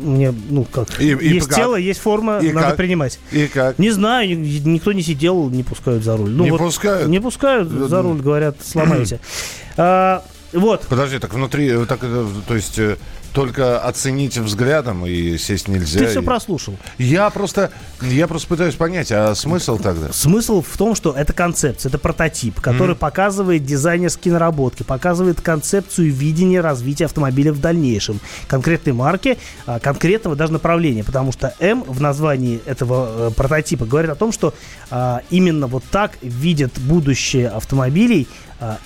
мне, 0.00 0.34
ну 0.48 0.64
как, 0.64 1.00
и, 1.00 1.12
и 1.12 1.34
есть 1.34 1.48
как? 1.48 1.56
тело, 1.56 1.76
есть 1.76 2.00
форма, 2.00 2.38
и 2.38 2.52
надо 2.52 2.68
как? 2.68 2.76
принимать. 2.76 3.18
И 3.32 3.46
как? 3.46 3.78
Не 3.78 3.90
знаю, 3.90 4.38
никто 4.38 4.92
не 4.92 5.02
сидел, 5.02 5.48
не 5.50 5.62
пускают 5.62 6.04
за 6.04 6.16
руль. 6.16 6.30
Ну, 6.30 6.44
не 6.44 6.50
вот, 6.50 6.60
пускают? 6.60 7.08
Не 7.08 7.20
пускают 7.20 7.68
за 7.68 8.02
руль, 8.02 8.20
говорят, 8.20 8.56
сломайте. 8.64 9.20
а, 9.76 10.24
вот. 10.52 10.86
Подожди, 10.88 11.18
так 11.18 11.32
внутри, 11.32 11.68
э, 11.68 11.86
так, 11.86 12.00
э, 12.02 12.26
то 12.46 12.54
есть 12.54 12.78
э, 12.78 12.96
только 13.32 13.80
оценить 13.80 14.36
взглядом 14.38 15.06
и 15.06 15.38
сесть 15.38 15.68
нельзя. 15.68 16.00
Ты 16.00 16.06
все 16.06 16.22
прослушал. 16.22 16.76
Я 16.98 17.30
просто, 17.30 17.70
я 18.00 18.26
просто 18.26 18.48
пытаюсь 18.48 18.74
понять, 18.74 19.12
а 19.12 19.34
смысл 19.34 19.78
тогда? 19.78 20.12
Смысл 20.12 20.62
в 20.62 20.76
том, 20.76 20.94
что 20.94 21.12
это 21.12 21.32
концепция, 21.32 21.90
это 21.90 21.98
прототип, 21.98 22.60
который 22.60 22.94
mm-hmm. 22.94 22.98
показывает 22.98 23.64
дизайнерские 23.64 24.32
наработки, 24.32 24.82
показывает 24.82 25.40
концепцию 25.40 26.12
видения 26.12 26.60
развития 26.60 27.04
автомобиля 27.04 27.52
в 27.52 27.60
дальнейшем, 27.60 28.20
конкретной 28.48 28.92
марки, 28.92 29.38
а, 29.66 29.78
конкретного 29.78 30.36
даже 30.36 30.52
направления, 30.52 31.04
потому 31.04 31.32
что 31.32 31.54
М 31.60 31.84
в 31.84 32.00
названии 32.00 32.60
этого 32.66 33.30
прототипа 33.30 33.84
говорит 33.84 34.10
о 34.10 34.16
том, 34.16 34.32
что 34.32 34.54
а, 34.90 35.22
именно 35.30 35.66
вот 35.66 35.84
так 35.90 36.12
видят 36.22 36.72
будущее 36.78 37.48
автомобилей 37.48 38.26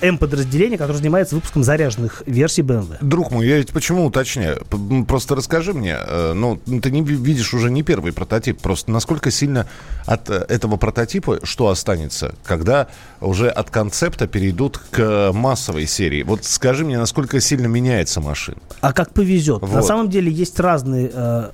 М-подразделение, 0.01 0.77
которое 0.77 0.97
занимается 0.97 1.35
выпуском 1.35 1.63
заряженных 1.63 2.23
версий 2.25 2.61
BMW. 2.61 2.97
Друг 3.01 3.31
мой, 3.31 3.47
я 3.47 3.57
ведь 3.57 3.71
почему 3.71 4.05
уточняю? 4.05 4.63
Просто 5.07 5.35
расскажи 5.35 5.73
мне, 5.73 5.97
э, 5.99 6.33
ну, 6.33 6.57
ты 6.57 6.91
не 6.91 7.03
видишь 7.03 7.53
уже 7.53 7.69
не 7.69 7.83
первый 7.83 8.13
прототип, 8.13 8.59
просто 8.59 8.91
насколько 8.91 9.31
сильно 9.31 9.67
от 10.05 10.29
э, 10.29 10.45
этого 10.49 10.77
прототипа 10.77 11.39
что 11.43 11.69
останется, 11.69 12.35
когда 12.43 12.87
уже 13.21 13.49
от 13.49 13.69
концепта 13.69 14.27
перейдут 14.27 14.77
к 14.77 15.31
массовой 15.33 15.87
серии? 15.87 16.23
Вот 16.23 16.45
скажи 16.45 16.85
мне, 16.85 16.97
насколько 16.97 17.39
сильно 17.39 17.67
меняется 17.67 18.21
машина? 18.21 18.57
А 18.81 18.93
как 18.93 19.13
повезет. 19.13 19.61
Вот. 19.61 19.73
На 19.73 19.81
самом 19.81 20.09
деле 20.09 20.31
есть 20.31 20.59
разные 20.59 21.11
э, 21.13 21.51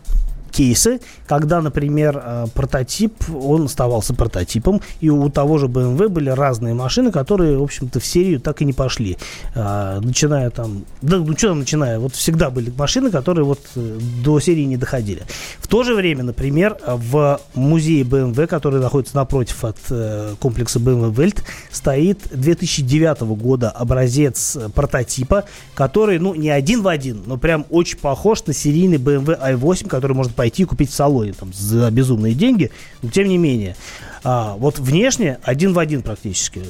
кейсы, 0.51 0.99
когда, 1.27 1.61
например, 1.61 2.21
э, 2.23 2.45
прототип, 2.53 3.13
он 3.33 3.65
оставался 3.65 4.13
прототипом, 4.13 4.81
и 4.99 5.09
у 5.09 5.29
того 5.29 5.57
же 5.57 5.67
BMW 5.67 6.09
были 6.09 6.29
разные 6.29 6.73
машины, 6.73 7.11
которые, 7.11 7.57
в 7.57 7.63
общем-то, 7.63 7.99
в 7.99 8.05
серию 8.05 8.39
так 8.39 8.61
и 8.61 8.65
не 8.65 8.73
пошли. 8.73 9.17
А, 9.55 9.99
начиная 10.01 10.49
там, 10.49 10.83
да, 11.01 11.17
ну 11.17 11.37
что 11.37 11.49
там 11.49 11.59
начиная, 11.59 11.99
вот 11.99 12.13
всегда 12.13 12.49
были 12.49 12.71
машины, 12.77 13.11
которые 13.11 13.45
вот 13.45 13.59
э, 13.75 13.99
до 14.23 14.39
серии 14.39 14.63
не 14.63 14.77
доходили. 14.77 15.23
В 15.59 15.67
то 15.67 15.83
же 15.83 15.95
время, 15.95 16.23
например, 16.23 16.77
в 16.85 17.39
музее 17.55 18.03
BMW, 18.03 18.47
который 18.47 18.79
находится 18.81 19.15
напротив 19.15 19.63
от 19.63 19.77
э, 19.89 20.35
комплекса 20.39 20.79
BMW 20.79 21.13
Welt, 21.13 21.43
стоит 21.71 22.19
2009 22.31 23.21
года 23.21 23.69
образец 23.69 24.57
прототипа, 24.75 25.45
который, 25.73 26.19
ну, 26.19 26.35
не 26.35 26.49
один 26.49 26.81
в 26.81 26.87
один, 26.87 27.23
но 27.25 27.37
прям 27.37 27.65
очень 27.69 27.97
похож 27.97 28.45
на 28.45 28.53
серийный 28.53 28.97
BMW 28.97 29.39
i8, 29.39 29.87
который 29.87 30.13
можно 30.13 30.33
пойти 30.41 30.65
купить 30.65 30.89
в 30.89 30.95
салоне 30.95 31.33
там, 31.33 31.53
за 31.53 31.91
безумные 31.91 32.33
деньги, 32.33 32.71
но 33.03 33.11
тем 33.11 33.27
не 33.27 33.37
менее. 33.37 33.75
А, 34.23 34.55
вот 34.57 34.79
внешне 34.79 35.37
один 35.43 35.71
в 35.71 35.77
один 35.77 36.01
практически. 36.01 36.63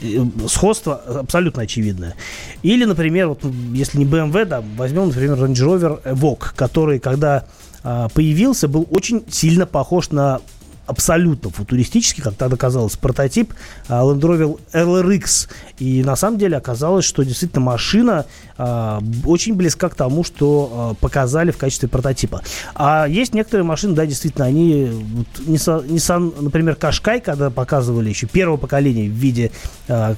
Э, 0.00 0.24
сходство 0.48 0.94
абсолютно 0.94 1.64
очевидное. 1.64 2.14
Или, 2.62 2.86
например, 2.86 3.28
вот, 3.28 3.44
если 3.74 3.98
не 3.98 4.06
BMW, 4.06 4.46
да, 4.46 4.64
возьмем, 4.74 5.08
например, 5.08 5.36
Range 5.36 5.52
Rover 5.52 6.02
Evoque, 6.02 6.54
который, 6.56 6.98
когда 6.98 7.44
а, 7.84 8.08
появился, 8.08 8.68
был 8.68 8.88
очень 8.90 9.22
сильно 9.28 9.66
похож 9.66 10.12
на 10.12 10.40
абсолютно 10.90 11.50
футуристический, 11.50 12.22
как 12.22 12.34
тогда 12.34 12.56
казалось, 12.56 12.96
прототип 12.96 13.54
а, 13.88 14.02
Land 14.02 14.20
Rover 14.20 14.60
LRX. 14.72 15.48
И 15.78 16.02
на 16.02 16.16
самом 16.16 16.38
деле 16.38 16.56
оказалось, 16.56 17.04
что 17.04 17.22
действительно 17.22 17.60
машина 17.60 18.26
а, 18.58 19.00
очень 19.24 19.54
близка 19.54 19.88
к 19.88 19.94
тому, 19.94 20.24
что 20.24 20.70
а, 20.72 20.94
показали 20.94 21.52
в 21.52 21.56
качестве 21.56 21.88
прототипа. 21.88 22.42
А 22.74 23.06
есть 23.06 23.34
некоторые 23.34 23.64
машины, 23.64 23.94
да, 23.94 24.04
действительно, 24.04 24.46
они, 24.46 24.90
вот, 24.90 25.26
Nissan, 25.46 25.86
Nissan, 25.86 26.42
например, 26.42 26.76
Qashqai, 26.78 27.20
когда 27.20 27.50
показывали 27.50 28.08
еще 28.08 28.26
первого 28.26 28.56
поколения 28.56 29.08
в 29.08 29.12
виде 29.12 29.52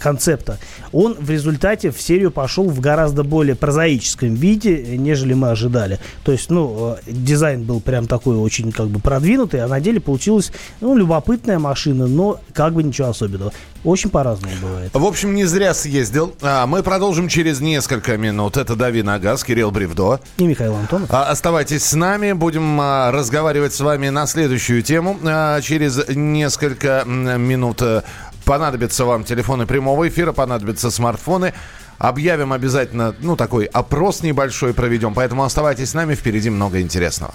концепта, 0.00 0.58
он 0.92 1.14
в 1.14 1.30
результате 1.30 1.90
в 1.90 2.00
серию 2.00 2.30
пошел 2.30 2.68
в 2.68 2.80
гораздо 2.80 3.24
более 3.24 3.54
прозаическом 3.54 4.34
виде, 4.34 4.96
нежели 4.98 5.34
мы 5.34 5.50
ожидали. 5.50 5.98
То 6.24 6.32
есть, 6.32 6.50
ну, 6.50 6.96
дизайн 7.06 7.62
был 7.62 7.80
прям 7.80 8.06
такой 8.06 8.36
очень 8.36 8.72
как 8.72 8.88
бы 8.88 9.00
продвинутый, 9.00 9.62
а 9.62 9.68
на 9.68 9.80
деле 9.80 10.00
получилась, 10.00 10.52
ну, 10.80 10.96
любопытная 10.96 11.58
машина, 11.58 12.06
но 12.06 12.40
как 12.52 12.74
бы 12.74 12.82
ничего 12.82 13.08
особенного. 13.08 13.52
Очень 13.84 14.10
по-разному 14.10 14.54
бывает. 14.62 14.90
В 14.94 15.04
общем, 15.04 15.34
не 15.34 15.44
зря 15.44 15.74
съездил. 15.74 16.34
А, 16.40 16.66
мы 16.66 16.82
продолжим 16.82 17.28
через 17.28 17.60
несколько 17.60 18.16
минут. 18.16 18.56
Это 18.56 18.76
«Дави 18.76 19.02
на 19.02 19.18
газ», 19.18 19.42
Кирилл 19.42 19.70
Бревдо. 19.72 20.20
И 20.36 20.46
Михаил 20.46 20.76
Антонов. 20.76 21.10
А, 21.12 21.24
оставайтесь 21.30 21.84
с 21.84 21.94
нами. 21.94 22.32
Будем 22.32 22.80
а, 22.80 23.10
разговаривать 23.10 23.74
с 23.74 23.80
вами 23.80 24.08
на 24.08 24.26
следующую 24.26 24.82
тему. 24.82 25.18
А, 25.24 25.60
через 25.60 26.08
несколько 26.08 27.02
минут 27.06 27.82
э, 27.82 28.02
понадобятся 28.44 29.04
вам 29.04 29.24
телефоны 29.24 29.66
прямого 29.66 30.08
эфира, 30.08 30.32
понадобятся 30.32 30.90
смартфоны. 30.90 31.52
Объявим 31.98 32.52
обязательно, 32.52 33.14
ну, 33.20 33.36
такой 33.36 33.64
опрос 33.64 34.22
небольшой 34.22 34.74
проведем. 34.74 35.14
Поэтому 35.14 35.44
оставайтесь 35.44 35.90
с 35.90 35.94
нами, 35.94 36.14
впереди 36.14 36.50
много 36.50 36.80
интересного. 36.80 37.34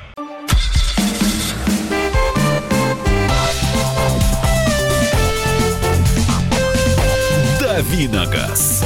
«Дави 7.91 8.07
на 8.07 8.25
газ». 8.25 8.83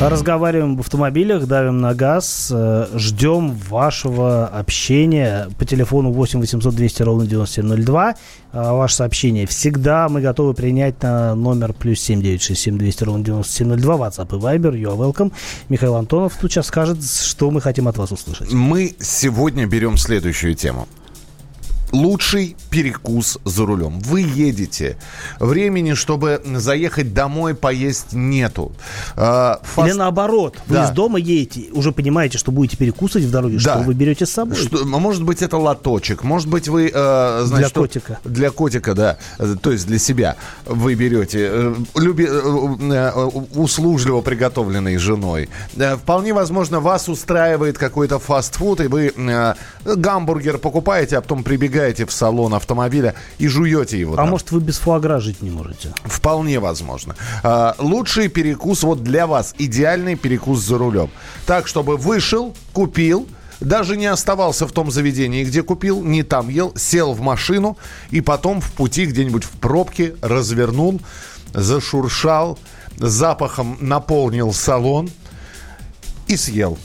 Разговариваем 0.00 0.76
в 0.76 0.80
автомобилях, 0.80 1.46
давим 1.46 1.80
на 1.80 1.94
газ, 1.94 2.50
э, 2.54 2.86
ждем 2.94 3.50
вашего 3.68 4.46
общения 4.46 5.48
по 5.58 5.66
телефону 5.66 6.10
8 6.10 6.40
800 6.40 6.74
200 6.74 7.02
ровно 7.02 7.26
9702. 7.26 8.14
А, 8.52 8.72
Ваше 8.74 8.94
сообщение 8.94 9.46
всегда 9.46 10.08
мы 10.08 10.22
готовы 10.22 10.54
принять 10.54 11.02
на 11.02 11.34
номер 11.34 11.74
плюс 11.74 12.00
7967 12.00 12.78
200 12.78 13.04
ровно 13.04 13.24
9702, 13.24 13.96
WhatsApp 13.96 14.36
и 14.36 14.40
Viber, 14.40 14.72
you 14.72 14.84
are 14.84 14.96
welcome. 14.96 15.32
Михаил 15.68 15.96
Антонов 15.96 16.34
тут 16.40 16.50
сейчас 16.50 16.68
скажет, 16.68 16.98
что 17.04 17.50
мы 17.50 17.60
хотим 17.60 17.88
от 17.88 17.98
вас 17.98 18.10
услышать. 18.10 18.50
Мы 18.52 18.94
сегодня 19.00 19.66
берем 19.66 19.98
следующую 19.98 20.54
тему. 20.54 20.88
Лучший 21.92 22.54
перекус 22.68 23.38
за 23.44 23.64
рулем. 23.64 24.00
Вы 24.00 24.20
едете. 24.20 24.98
Времени, 25.40 25.94
чтобы 25.94 26.40
заехать 26.44 27.14
домой, 27.14 27.54
поесть 27.54 28.12
нету. 28.12 28.72
А, 29.16 29.60
фаст- 29.62 29.88
Или 29.88 29.94
наоборот, 29.96 30.58
вы 30.66 30.74
Да. 30.76 30.84
из 30.84 30.90
дома 30.90 31.18
едете, 31.18 31.68
уже 31.72 31.92
понимаете, 31.92 32.36
что 32.36 32.52
будете 32.52 32.76
перекусывать 32.76 33.26
в 33.26 33.30
дороге, 33.30 33.58
Да. 33.64 33.76
что 33.76 33.82
вы 33.84 33.94
берете 33.94 34.26
с 34.26 34.30
собой. 34.30 34.56
Что- 34.56 34.84
может 34.84 35.22
быть, 35.24 35.40
это 35.40 35.56
лоточек, 35.56 36.24
может 36.24 36.46
быть, 36.48 36.68
вы... 36.68 36.90
э, 36.92 37.42
значит, 37.46 37.58
Для 37.58 37.68
что- 37.68 37.80
котика. 37.80 38.18
Для 38.24 38.50
котика, 38.50 38.94
да. 38.94 39.16
То 39.62 39.70
есть 39.72 39.86
для 39.86 39.98
себя 39.98 40.36
вы 40.66 40.94
берете, 40.94 41.48
э, 41.50 41.74
люби- 41.94 42.26
э, 42.28 42.32
э, 42.92 43.12
услужливо 43.54 44.20
приготовленной 44.20 44.98
женой. 44.98 45.48
Вполне 46.02 46.34
возможно, 46.34 46.80
вас 46.80 47.08
устраивает 47.08 47.78
какой-то 47.78 48.18
фастфуд, 48.18 48.82
и 48.82 48.88
вы 48.88 49.10
э, 49.16 49.54
гамбургер 49.86 50.58
покупаете, 50.58 51.16
а 51.16 51.20
потом 51.22 51.42
прибегаете 51.42 51.77
в 51.78 52.12
салон 52.12 52.54
автомобиля 52.54 53.14
и 53.38 53.48
жуете 53.48 53.98
его. 53.98 54.14
А 54.14 54.16
там. 54.16 54.30
может, 54.30 54.50
вы 54.50 54.60
без 54.60 54.78
фуагра 54.78 55.20
жить 55.20 55.42
не 55.42 55.50
можете? 55.50 55.92
Вполне 56.04 56.58
возможно. 56.60 57.14
А, 57.42 57.74
лучший 57.78 58.28
перекус 58.28 58.82
вот 58.82 59.02
для 59.02 59.26
вас. 59.26 59.54
Идеальный 59.58 60.16
перекус 60.16 60.60
за 60.60 60.78
рулем. 60.78 61.10
Так, 61.46 61.68
чтобы 61.68 61.96
вышел, 61.96 62.54
купил, 62.72 63.28
даже 63.60 63.96
не 63.96 64.06
оставался 64.06 64.66
в 64.66 64.72
том 64.72 64.90
заведении, 64.90 65.44
где 65.44 65.62
купил, 65.62 66.02
не 66.02 66.22
там 66.22 66.48
ел, 66.48 66.72
сел 66.76 67.12
в 67.12 67.20
машину 67.20 67.76
и 68.10 68.20
потом 68.20 68.60
в 68.60 68.72
пути 68.72 69.06
где-нибудь 69.06 69.44
в 69.44 69.50
пробке 69.50 70.14
развернул, 70.20 71.00
зашуршал, 71.54 72.58
запахом 72.96 73.78
наполнил 73.80 74.52
салон 74.52 75.10
и 76.26 76.36
съел. 76.36 76.78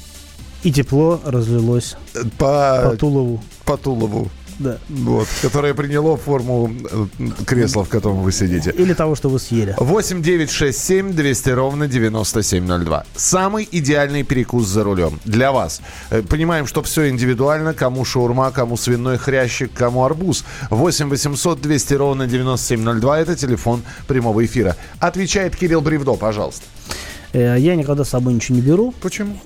И 0.63 0.71
тепло 0.71 1.19
разлилось 1.25 1.95
По, 2.37 2.89
по 2.91 2.97
Тулову. 2.97 3.43
по 3.65 3.77
Тулову. 3.77 4.29
Да. 4.59 4.77
Вот, 4.89 5.27
которое 5.41 5.73
приняло 5.73 6.17
форму 6.17 6.71
э, 6.91 7.05
кресла, 7.45 7.83
в 7.83 7.89
котором 7.89 8.21
вы 8.23 8.31
сидите. 8.31 8.71
Или 8.71 8.93
того, 8.93 9.15
что 9.15 9.29
вы 9.29 9.39
съели. 9.39 9.75
8 9.77 10.21
9 10.21 10.49
6 10.51 10.77
7 10.79 11.13
200 11.13 11.49
ровно 11.49 11.87
9702. 11.87 13.05
Самый 13.15 13.67
идеальный 13.71 14.23
перекус 14.23 14.67
за 14.67 14.83
рулем 14.83 15.19
для 15.25 15.51
вас. 15.51 15.81
Э, 16.09 16.21
Понимаем, 16.21 16.67
что 16.67 16.81
все 16.83 17.09
индивидуально. 17.09 17.73
Кому 17.73 18.05
шаурма, 18.05 18.51
кому 18.51 18.77
свиной 18.77 19.17
хрящик, 19.17 19.71
кому 19.73 20.03
арбуз. 20.05 20.43
8 20.69 21.09
800 21.09 21.61
200 21.61 21.93
ровно 21.95 22.27
9702. 22.27 23.19
Это 23.19 23.35
телефон 23.35 23.81
прямого 24.07 24.45
эфира. 24.45 24.75
Отвечает 24.99 25.55
Кирилл 25.55 25.81
Бревдо, 25.81 26.13
пожалуйста. 26.13 26.63
Э, 27.33 27.55
Я 27.59 27.75
никогда 27.75 28.03
с 28.05 28.09
собой 28.09 28.33
ничего 28.33 28.55
не 28.57 28.61
беру. 28.61 28.93
Почему? 29.01 29.37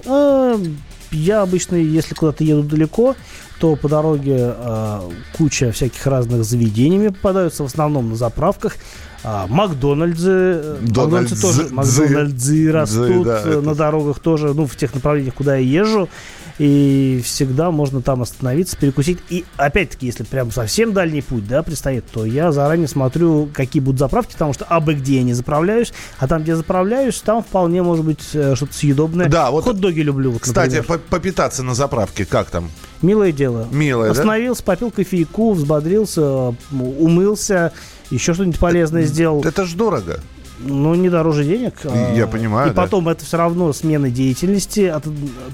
Я 1.12 1.42
обычно, 1.42 1.76
если 1.76 2.14
куда-то 2.14 2.44
еду 2.44 2.64
далеко, 2.64 3.16
то 3.60 3.76
по 3.76 3.90
дороге 3.90 4.38
а, 4.40 5.10
куча 5.38 5.72
всяких 5.72 6.06
разных 6.06 6.44
заведений 6.44 6.98
мне 7.00 7.12
попадаются, 7.12 7.64
в 7.64 7.68
основном 7.68 8.10
на 8.10 8.16
заправках. 8.16 8.76
А, 9.30 9.46
Макдональдсы, 9.48 10.30
э, 10.30 10.78
Макдональдсы 10.84 11.42
тоже, 11.42 11.64
дзы. 11.66 11.74
Макдональдсы 11.74 12.72
растут 12.72 13.26
да, 13.26 13.42
э, 13.44 13.50
это- 13.50 13.62
на 13.62 13.76
дорогах 13.76 14.20
тоже, 14.20 14.54
ну, 14.54 14.66
в 14.66 14.78
тех 14.78 14.94
направлениях, 14.96 15.34
куда 15.34 15.58
я 15.58 15.82
езжу. 15.82 16.08
И 16.60 17.22
всегда 17.26 17.70
можно 17.70 18.02
там 18.02 18.22
остановиться, 18.22 18.78
перекусить. 18.78 19.20
И 19.30 19.44
опять-таки, 19.58 20.06
если 20.08 20.24
прям 20.24 20.50
совсем 20.52 20.94
дальний 20.94 21.22
путь, 21.22 21.46
да, 21.46 21.62
предстоит, 21.62 22.06
то 22.12 22.26
я 22.26 22.52
заранее 22.54 22.88
смотрю, 22.88 23.50
какие 23.54 23.82
будут 23.82 24.00
заправки, 24.00 24.32
потому 24.32 24.54
что 24.54 24.64
абы 24.66 24.94
где 24.96 25.18
я 25.18 25.24
не 25.24 25.34
заправляюсь, 25.34 25.94
а 26.20 26.28
там, 26.28 26.42
где 26.44 26.56
заправляюсь, 26.56 27.20
там 27.20 27.44
вполне 27.44 27.84
может 27.84 28.06
быть 28.06 28.30
э, 28.34 28.56
что-то 28.56 28.74
съедобное. 28.74 29.28
Да, 29.28 29.52
вот- 29.52 29.66
Хот-доги 29.66 30.00
люблю. 30.00 30.32
Вот, 30.32 30.42
Кстати, 30.42 30.82
по- 30.82 30.98
попитаться 30.98 31.64
на 31.64 31.76
заправке, 31.76 32.26
как 32.26 32.50
там? 32.50 32.72
Милое 33.04 33.32
дело. 33.34 33.68
Милое, 33.72 34.08
да? 34.08 34.12
Остановился, 34.14 34.64
попил 34.64 34.90
кофейку, 34.90 35.54
взбодрился, 35.54 36.56
умылся, 36.72 37.72
еще 38.10 38.34
что-нибудь 38.34 38.60
полезное 38.60 39.04
сделал. 39.04 39.44
Это 39.44 39.66
ж 39.66 39.74
дорого. 39.74 40.20
Ну, 40.60 40.96
не 40.96 41.08
дороже 41.10 41.44
денег. 41.44 41.76
а, 41.84 42.16
Я 42.16 42.26
понимаю, 42.26 42.72
И 42.72 42.74
да. 42.74 42.82
потом 42.82 43.08
это 43.10 43.24
все 43.24 43.38
равно 43.38 43.72
смена 43.74 44.10
деятельности. 44.10 44.82
от- 44.88 45.06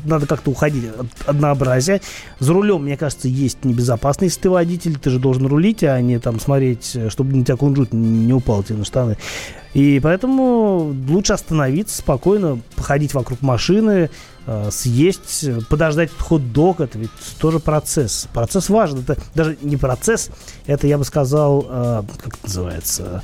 надо 0.06 0.28
как-то 0.28 0.50
уходить 0.52 0.86
от 0.98 1.08
однообразия. 1.28 2.00
За 2.40 2.54
рулем, 2.54 2.84
мне 2.84 2.96
кажется, 2.96 3.28
есть 3.28 3.66
небезопасно, 3.66 4.24
если 4.26 4.40
ты 4.40 4.50
водитель. 4.50 4.98
Ты 4.98 5.10
же 5.10 5.20
должен 5.20 5.46
рулить, 5.46 5.84
а 5.84 6.00
не 6.00 6.20
там 6.20 6.40
смотреть, 6.40 6.96
чтобы 7.10 7.36
на 7.36 7.44
тебя 7.44 7.58
кунжут 7.58 7.92
не 7.92 8.32
упал 8.32 8.64
тебе 8.64 8.78
на 8.78 8.86
штаны. 8.86 9.18
И 9.74 10.00
поэтому 10.02 10.96
лучше 11.10 11.34
остановиться 11.34 11.98
спокойно, 11.98 12.60
походить 12.78 13.14
вокруг 13.14 13.42
машины, 13.42 14.10
съесть, 14.72 15.44
э, 15.44 15.60
подождать 15.70 16.12
хот-дог. 16.18 16.82
Это 16.82 16.98
ведь 16.98 17.12
тоже 17.40 17.60
процесс. 17.60 18.28
Процесс 18.34 18.70
важен. 18.70 19.00
Это 19.00 19.18
даже 19.36 19.58
не 19.62 19.78
процесс, 19.78 20.30
это, 20.66 20.88
я 20.88 20.98
бы 20.98 21.06
сказал, 21.06 21.66
э, 21.68 22.04
как 22.18 22.36
это 22.36 22.44
называется, 22.44 23.24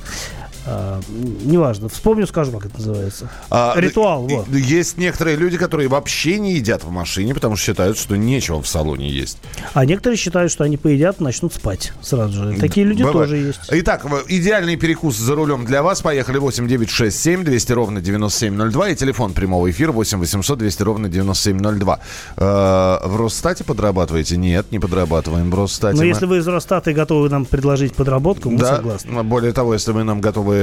э, 0.70 1.00
неважно. 1.44 1.88
Вспомню, 1.88 2.26
скажу, 2.26 2.52
как 2.52 2.66
это 2.66 2.76
называется. 2.78 3.28
А, 3.50 3.74
Ритуал, 3.76 4.26
и- 4.28 4.34
вот. 4.34 4.48
Есть 4.48 4.96
некоторые 4.98 5.36
люди, 5.36 5.56
которые 5.58 5.88
вообще 5.88 6.38
не 6.38 6.54
едят 6.54 6.84
в 6.84 6.90
машине, 6.90 7.34
потому 7.34 7.56
что 7.56 7.66
считают, 7.66 7.98
что 7.98 8.16
нечего 8.16 8.62
в 8.62 8.68
салоне 8.68 9.08
есть. 9.10 9.38
А 9.74 9.84
некоторые 9.84 10.16
считают, 10.16 10.52
что 10.52 10.64
они 10.64 10.76
поедят, 10.76 11.20
начнут 11.20 11.52
спать 11.54 11.92
сразу 12.02 12.32
же. 12.52 12.58
Такие 12.60 12.86
люди 12.86 13.02
Бывает. 13.02 13.28
тоже 13.30 13.36
есть. 13.36 13.60
Итак, 13.70 14.06
идеальный 14.28 14.76
перекус 14.76 15.16
за 15.16 15.34
рулем 15.34 15.64
для 15.64 15.82
вас. 15.82 16.00
Поехали 16.02 16.38
8 16.38 16.66
9 16.68 16.90
6 16.90 17.20
7 17.20 17.44
200 17.44 17.72
ровно 17.72 18.00
9702 18.00 18.88
и 18.90 18.96
телефон 18.96 19.32
прямого 19.32 19.70
эфира 19.70 19.92
8 19.92 20.18
800 20.18 20.58
200 20.58 20.82
ровно 20.82 21.08
9702. 21.08 21.98
Э, 22.36 22.98
в 23.06 23.16
Росстате 23.20 23.64
подрабатываете? 23.64 24.36
Нет, 24.36 24.70
не 24.70 24.78
подрабатываем 24.78 25.50
в 25.50 25.54
Росстате. 25.54 25.96
Но 25.96 26.02
Мы- 26.02 26.08
если 26.08 26.26
вы 26.26 26.38
из 26.38 26.46
Росстата 26.48 26.90
и 26.90 26.94
готовы 26.94 27.28
нам 27.28 27.44
предложить 27.44 27.94
подработку, 27.94 28.50
мы 28.50 28.58
да, 28.58 28.76
согласны. 28.76 29.22
более 29.22 29.52
того, 29.52 29.74
если 29.74 29.92
вы 29.92 30.04
нам 30.04 30.20
готовы 30.20 30.59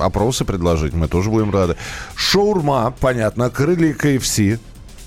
опросы 0.00 0.44
предложить, 0.44 0.92
мы 0.94 1.08
тоже 1.08 1.30
будем 1.30 1.50
рады. 1.50 1.76
Шаурма, 2.14 2.94
понятно, 3.00 3.50
крылья 3.50 3.94
KFC. 3.94 4.58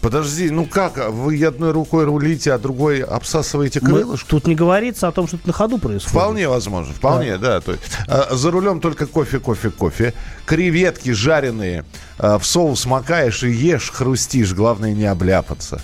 Подожди, 0.01 0.49
ну 0.49 0.65
как, 0.65 1.11
вы 1.11 1.45
одной 1.45 1.71
рукой 1.71 2.05
рулите, 2.05 2.51
а 2.53 2.57
другой 2.57 3.01
обсасываете 3.01 3.79
Мы- 3.83 3.89
крылышко? 3.89 4.27
тут 4.27 4.47
не 4.47 4.55
говорится 4.55 5.07
о 5.07 5.11
том, 5.11 5.27
что 5.27 5.35
это 5.37 5.45
на 5.45 5.53
ходу 5.53 5.77
происходит. 5.77 6.09
Вполне 6.09 6.49
возможно, 6.49 6.91
вполне, 6.91 7.37
да. 7.37 7.61
то 7.61 7.73
есть, 7.73 7.83
э, 8.07 8.35
за 8.35 8.49
рулем 8.49 8.79
только 8.81 9.05
кофе, 9.05 9.37
кофе, 9.39 9.69
кофе. 9.69 10.15
Креветки 10.47 11.11
жареные 11.11 11.85
э, 12.17 12.39
в 12.39 12.45
соус 12.45 12.87
макаешь 12.87 13.43
и 13.43 13.51
ешь, 13.51 13.91
хрустишь. 13.91 14.53
Главное 14.55 14.93
не 14.93 15.05
обляпаться. 15.05 15.79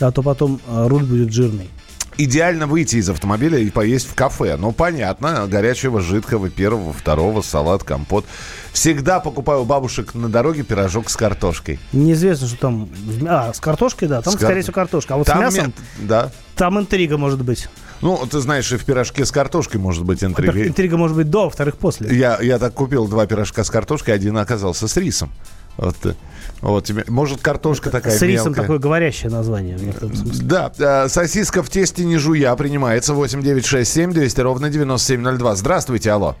А 0.00 0.10
то 0.12 0.22
потом 0.22 0.60
э, 0.68 0.86
руль 0.88 1.04
будет 1.04 1.32
жирный. 1.32 1.70
Идеально 2.18 2.66
выйти 2.66 2.96
из 2.96 3.08
автомобиля 3.08 3.58
и 3.58 3.70
поесть 3.70 4.06
в 4.08 4.14
кафе. 4.14 4.56
Ну, 4.58 4.72
понятно, 4.72 5.46
горячего, 5.46 6.00
жидкого, 6.00 6.50
первого, 6.50 6.92
второго, 6.92 7.40
салат, 7.42 7.84
компот. 7.84 8.24
Всегда 8.72 9.18
покупаю 9.20 9.62
у 9.62 9.64
бабушек 9.64 10.14
на 10.14 10.28
дороге 10.28 10.62
пирожок 10.62 11.08
с 11.10 11.16
картошкой. 11.16 11.78
Неизвестно, 11.92 12.48
что 12.48 12.56
там... 12.58 12.88
А, 13.26 13.52
с 13.52 13.60
картошкой, 13.60 14.08
да. 14.08 14.20
Там, 14.22 14.32
С 14.34 14.36
кар- 14.36 14.46
скорее 14.48 14.62
всего, 14.62 14.74
картошка. 14.74 15.14
А 15.14 15.16
вот 15.16 15.26
Там 15.26 15.38
с 15.50 15.54
мясом, 15.54 15.66
ме- 15.98 16.06
Да. 16.06 16.30
там 16.54 16.78
интрига 16.78 17.16
может 17.16 17.42
быть. 17.42 17.68
Ну, 18.02 18.18
ты 18.30 18.40
знаешь, 18.40 18.70
и 18.72 18.76
в 18.76 18.84
пирожке 18.84 19.24
с 19.24 19.30
картошкой 19.30 19.80
может 19.80 20.04
быть 20.04 20.24
интрига. 20.24 20.48
Во-первых, 20.50 20.70
интрига 20.70 20.96
может 20.96 21.16
быть 21.16 21.30
до, 21.30 21.42
а 21.42 21.44
во-вторых, 21.44 21.76
после. 21.78 22.14
Я, 22.16 22.38
я 22.42 22.58
так 22.58 22.74
купил 22.74 23.06
два 23.08 23.26
пирожка 23.26 23.62
с 23.64 23.70
картошкой, 23.70 24.14
один 24.14 24.36
оказался 24.38 24.88
с 24.88 24.96
рисом. 24.96 25.30
Вот, 25.76 25.96
э, 26.04 26.14
вот 26.60 26.84
тебе, 26.84 27.04
может, 27.08 27.40
картошка 27.40 27.90
такая 27.90 28.12
С 28.12 28.22
рисом 28.22 28.48
мелкая. 28.48 28.62
такое 28.62 28.78
говорящее 28.78 29.30
название. 29.30 29.76
в 29.76 29.84
некотором 29.84 30.14
смысле. 30.14 30.46
Да, 30.46 30.72
э, 30.78 31.08
сосиска 31.08 31.62
в 31.62 31.68
тесте 31.70 32.04
не 32.04 32.18
жуя 32.18 32.54
принимается 32.56 33.14
8967 33.14 34.12
200 34.12 34.40
ровно 34.40 34.68
9702. 34.70 35.54
Здравствуйте, 35.56 36.10
алло. 36.10 36.36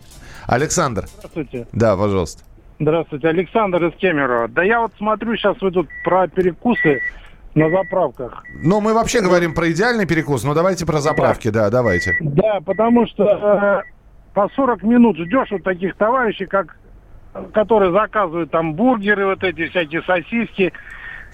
Александр. 0.46 1.06
Здравствуйте. 1.18 1.66
Да, 1.72 1.96
пожалуйста. 1.96 2.42
Здравствуйте, 2.80 3.28
Александр 3.28 3.84
из 3.86 3.94
Кемерово. 3.96 4.48
Да 4.48 4.62
я 4.64 4.80
вот 4.80 4.92
смотрю, 4.98 5.36
сейчас 5.36 5.56
вы 5.60 5.70
тут 5.70 5.88
про 6.04 6.26
перекусы 6.26 7.00
на 7.54 7.70
заправках. 7.70 8.42
Ну, 8.62 8.80
мы 8.80 8.92
вообще 8.92 9.20
говорим 9.20 9.54
про 9.54 9.70
идеальный 9.70 10.06
перекус, 10.06 10.42
но 10.42 10.52
давайте 10.54 10.84
про 10.84 11.00
заправки, 11.00 11.48
да, 11.48 11.70
давайте. 11.70 12.16
Да, 12.20 12.60
потому 12.64 13.06
что 13.06 13.24
э, 13.24 13.82
по 14.34 14.48
40 14.56 14.82
минут 14.82 15.16
ждешь 15.18 15.48
вот 15.50 15.62
таких 15.62 15.94
товарищей, 15.96 16.46
как 16.46 16.76
которые 17.52 17.92
заказывают 17.92 18.50
там 18.50 18.74
бургеры, 18.74 19.26
вот 19.26 19.42
эти 19.42 19.68
всякие 19.68 20.02
сосиски. 20.02 20.72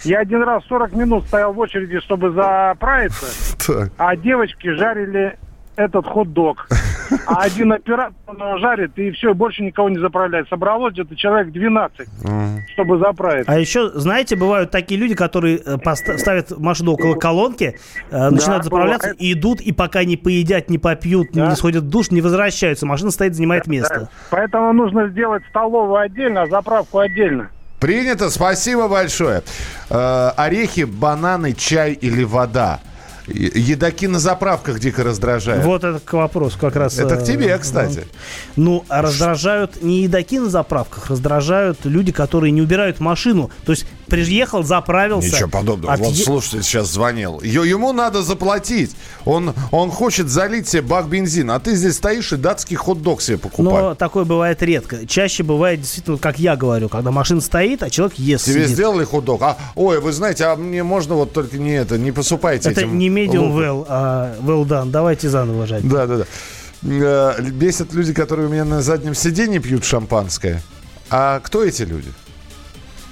Я 0.05 0.21
один 0.21 0.43
раз 0.43 0.65
40 0.67 0.93
минут 0.93 1.25
стоял 1.27 1.53
в 1.53 1.59
очереди, 1.59 1.99
чтобы 2.01 2.31
заправиться, 2.31 3.91
а 3.99 4.17
девочки 4.17 4.69
жарили 4.75 5.39
этот 5.79 6.07
хот-дог. 6.07 6.67
А 7.27 7.43
один 7.43 7.73
оператор 7.73 8.15
его 8.29 8.59
жарит, 8.59 8.99
и 8.99 9.11
все, 9.13 9.33
больше 9.33 9.63
никого 9.63 9.89
не 9.89 9.99
заправляет. 9.99 10.49
Собралось 10.49 10.93
где-то 10.93 11.15
человек 11.17 11.53
12, 11.53 12.09
чтобы 12.73 12.99
заправиться. 12.99 13.51
А 13.51 13.59
еще, 13.59 13.91
знаете, 13.95 14.37
бывают 14.37 14.71
такие 14.71 15.01
люди, 15.01 15.15
которые 15.15 15.61
э, 15.65 15.95
ставят 16.19 16.59
машину 16.59 16.93
около 16.93 17.15
колонки, 17.15 17.79
э, 18.11 18.31
начинают 18.31 18.65
заправляться, 18.65 19.09
бывает. 19.11 19.21
и 19.23 19.33
идут, 19.33 19.61
и 19.61 19.73
пока 19.73 20.05
не 20.05 20.17
поедят, 20.17 20.69
не 20.69 20.79
попьют, 20.79 21.29
Да. 21.33 21.49
не 21.49 21.57
сходят 21.57 21.85
в 21.85 21.89
душ, 21.89 22.11
не 22.11 22.21
возвращаются. 22.21 22.85
Машина 22.85 23.11
стоит, 23.11 23.35
занимает 23.35 23.67
место. 23.69 24.11
Поэтому 24.31 24.73
нужно 24.73 25.09
сделать 25.09 25.43
столовую 25.49 25.97
отдельно, 26.01 26.43
а 26.43 26.47
заправку 26.47 26.99
отдельно. 26.99 27.51
Принято, 27.81 28.29
спасибо 28.29 28.89
большое. 28.89 29.43
Э, 29.89 30.31
орехи, 30.37 30.83
бананы, 30.83 31.53
чай 31.53 31.93
или 31.93 32.25
вода. 32.25 32.81
Едаки 33.29 34.07
на 34.07 34.19
заправках 34.19 34.81
дико 34.81 35.05
раздражают. 35.05 35.65
Вот 35.65 35.85
это 35.85 36.01
к 36.01 36.13
вопросу 36.13 36.59
как 36.59 36.77
раз. 36.77 36.99
Это 36.99 37.15
э, 37.15 37.21
к 37.21 37.25
тебе, 37.25 37.57
кстати. 37.59 38.07
Ну, 38.57 38.85
а 38.89 39.03
раздражают 39.03 39.83
не 39.83 40.03
едаки 40.03 40.39
на 40.39 40.49
заправках, 40.49 41.11
раздражают 41.11 41.85
люди, 41.85 42.13
которые 42.13 42.51
не 42.51 42.63
убирают 42.63 43.01
машину. 43.01 43.51
То 43.65 43.73
есть 43.73 43.87
приехал, 44.07 44.63
заправился. 44.63 45.29
Ничего 45.29 45.49
подобного. 45.49 45.97
Вот 45.97 46.13
отъе- 46.13 46.25
слушатель 46.25 46.63
сейчас 46.63 46.91
звонил. 46.91 47.41
Ему 47.41 47.93
надо 47.93 48.23
заплатить. 48.23 48.97
Он, 49.25 49.55
он 49.71 49.91
хочет 49.91 50.29
залить 50.29 50.69
себе 50.69 50.83
бак 50.83 51.09
бензина, 51.09 51.57
а 51.57 51.61
ты 51.61 51.75
здесь 51.75 51.97
стоишь 51.97 52.33
и 52.33 52.37
датский 52.37 52.77
хот-дог 52.77 53.21
себе 53.21 53.39
покупаешь. 53.39 53.83
Но 53.83 53.95
такое 53.95 54.25
бывает 54.25 54.63
редко. 54.63 55.07
Чаще 55.07 55.43
бывает 55.43 55.81
действительно, 55.81 56.19
как 56.19 56.39
я 56.39 56.57
говорю, 56.57 56.89
когда 56.89 57.11
машина 57.11 57.41
стоит, 57.41 57.83
а 57.83 57.91
человек 57.91 58.19
ест. 58.19 58.47
Тебе 58.47 58.65
сидит. 58.65 58.71
сделали 58.71 59.05
хот-дог? 59.05 59.43
А, 59.43 59.59
ой, 59.75 60.01
вы 60.01 60.13
знаете, 60.13 60.45
а 60.45 60.57
мне 60.57 60.83
можно 60.83 61.15
вот 61.15 61.33
только 61.33 61.59
не 61.59 61.73
это, 61.73 61.99
не 61.99 62.13
посыпайте 62.13 62.71
Это 62.71 62.81
этим 62.81 62.99
не 62.99 63.09
medium 63.27 63.53
well, 63.57 63.85
а 63.89 64.35
well 64.41 64.65
done. 64.67 64.91
Давайте 64.91 65.29
заново, 65.29 65.67
Жень. 65.67 65.89
Да, 65.89 66.07
да, 66.07 66.19
да. 66.19 66.25
Э, 66.85 67.43
Бесят 67.43 67.93
люди, 67.93 68.13
которые 68.13 68.49
у 68.49 68.51
меня 68.51 68.65
на 68.65 68.83
заднем 68.83 69.15
сиденье 69.15 69.61
пьют 69.61 69.85
шампанское. 69.85 70.63
А 71.11 71.41
кто 71.41 71.65
эти 71.65 71.83
люди? 71.83 72.09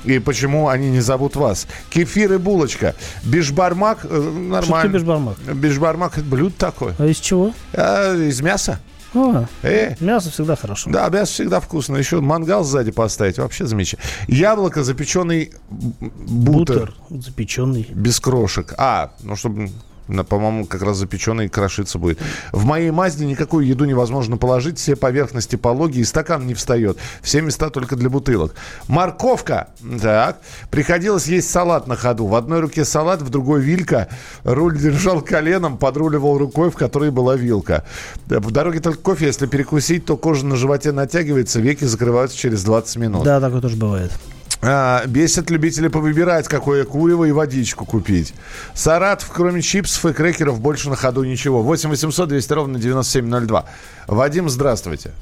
И 0.05 0.21
почему 0.21 0.69
они 0.69 0.91
не 0.91 1.01
зовут 1.01 1.35
вас? 1.35 1.67
Кефир 1.91 2.35
и 2.35 2.39
булочка. 2.39 2.95
Бишбармак 3.25 4.05
э, 4.05 4.21
нормально. 4.21 4.99
Что? 5.01 5.55
Бишбармак 5.55 6.19
это 6.19 6.27
блюдо 6.27 6.55
такое. 6.57 6.95
А 6.99 7.07
из 7.07 7.17
чего? 7.19 7.53
А, 7.73 8.15
из 8.15 8.41
мяса. 8.41 8.79
А, 9.15 9.47
Э, 9.63 9.95
мясо 9.99 10.31
всегда 10.31 10.55
хорошо. 10.57 10.91
да, 10.91 11.09
мясо 11.09 11.33
всегда 11.33 11.59
вкусно. 11.59 11.97
Еще 11.97 12.21
мангал 12.21 12.63
сзади 12.65 12.91
поставить. 12.93 13.39
Вообще 13.39 13.67
замечательно. 13.67 14.09
Яблоко, 14.29 14.85
запеченный 14.85 15.53
бутер. 15.71 16.93
Бутер 16.93 16.95
запеченный. 17.25 17.89
Без 17.91 18.21
крошек. 18.21 18.75
А, 18.79 19.13
ну 19.23 19.35
чтобы, 19.35 19.71
по-моему, 20.09 20.67
как 20.67 20.83
раз 20.83 20.97
запеченный 20.99 21.49
крошиться 21.49 21.99
будет. 21.99 22.19
В 22.53 22.65
моей 22.65 22.91
Мазде 22.91 23.27
никакую 23.27 23.67
еду 23.67 23.85
невозможно 23.85 24.37
положить. 24.37 24.79
Все 24.79 24.97
поверхности 24.97 25.57
пологие, 25.57 26.03
и 26.03 26.05
стакан 26.05 26.47
не 26.47 26.55
встает. 26.55 26.99
Все 27.23 27.41
места 27.41 27.71
только 27.71 27.97
для 27.97 28.09
бутылок. 28.09 28.55
Морковка. 28.89 29.69
Так. 30.01 30.39
Приходилось 30.71 31.27
есть 31.27 31.51
салат 31.51 31.87
на 31.87 31.97
ходу. 31.97 32.27
В 32.27 32.35
одной 32.35 32.61
руке 32.61 32.85
салат, 32.85 33.23
в 33.23 33.31
другой 33.31 33.61
вилька. 33.61 34.09
Руль 34.45 34.79
держал 34.79 35.21
коленом, 35.21 35.79
подруливал 35.79 36.39
рукой, 36.39 36.71
в 36.71 36.75
которой 36.77 37.11
была 37.11 37.37
вилка. 37.37 37.85
В 38.27 38.51
дороге 38.51 38.81
только 38.81 39.01
кофе. 39.01 39.27
Если 39.27 39.47
перекусить, 39.47 40.05
то 40.05 40.17
кожа 40.17 40.47
на 40.47 40.57
животе 40.57 40.93
натягивается, 40.93 41.61
веки 41.61 41.85
закрываются 41.85 42.37
через 42.37 42.63
20 42.65 42.97
минут. 42.97 43.25
Да, 43.25 43.41
такое 43.41 43.61
тоже 43.61 43.77
бывает. 43.77 44.13
А, 44.63 45.05
бесит 45.07 45.51
любителей 45.51 45.91
повыбирать, 45.91 46.49
какое 46.49 46.85
курево 46.85 47.25
и 47.25 47.33
водичку 47.33 47.85
купить. 47.85 48.35
Саратов, 48.75 49.31
кроме 49.33 49.63
чипсов 49.63 50.07
и 50.11 50.15
крекеров, 50.15 50.61
больше 50.61 50.89
на 50.89 50.97
ходу 50.97 51.25
ничего. 51.25 51.63
8 51.63 51.91
800 51.91 52.29
200 52.29 52.53
ровно 52.53 52.79
9702. 52.79 53.65
Вадим, 54.09 54.49
здравствуйте. 54.49 55.13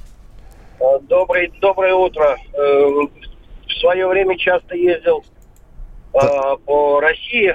Э, 0.80 0.84
Добрый, 1.08 1.52
доброе 1.60 1.94
утро. 1.94 2.36
Э, 2.52 2.58
В 2.58 3.72
свое 3.80 4.06
время 4.06 4.38
часто 4.38 4.76
ездил 4.76 5.24
э, 6.14 6.18
по 6.64 7.00
России, 7.00 7.54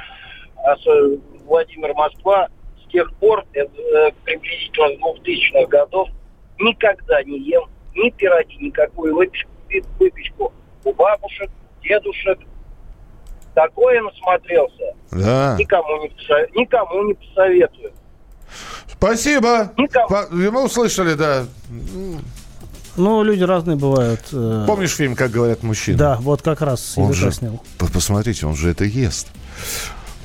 Владимир, 1.46 1.94
Москва. 1.94 2.48
С 2.86 2.92
тех 2.92 3.12
пор, 3.16 3.46
приблизительно 4.24 4.90
с 4.90 5.20
2000-х 5.22 5.68
годов, 5.68 6.10
никогда 6.60 7.24
не 7.24 7.40
ем 7.40 7.64
ни 7.96 8.10
пироги, 8.10 8.58
никакую 8.58 9.16
выпечку, 9.16 9.50
выпечку 10.00 10.54
у 10.84 10.94
бабушек, 10.94 11.50
дедушек. 11.84 12.40
Такое 13.56 14.02
насмотрелся. 14.02 14.94
Да. 15.12 15.56
Никому 15.60 16.04
не, 16.04 16.10
никому 16.62 17.04
не 17.08 17.14
посоветую. 17.16 17.92
Спасибо. 18.92 19.72
По- 20.08 20.28
Мы 20.32 20.64
услышали, 20.66 21.14
да. 21.16 21.46
Ну, 22.98 23.24
люди 23.24 23.44
разные 23.44 23.78
бывают. 23.78 24.22
э, 24.34 24.64
Помнишь 24.68 24.94
фильм 24.96 25.16
«Как 25.16 25.32
говорят 25.32 25.64
мужчины»? 25.64 25.98
Да, 25.98 26.18
вот 26.20 26.42
как 26.42 26.62
раз 26.62 26.94
Он 26.98 27.14
же, 27.14 27.32
снял. 27.32 27.64
посмотрите, 27.78 28.46
он 28.46 28.56
же 28.56 28.70
это 28.72 28.84
ест. 28.84 29.28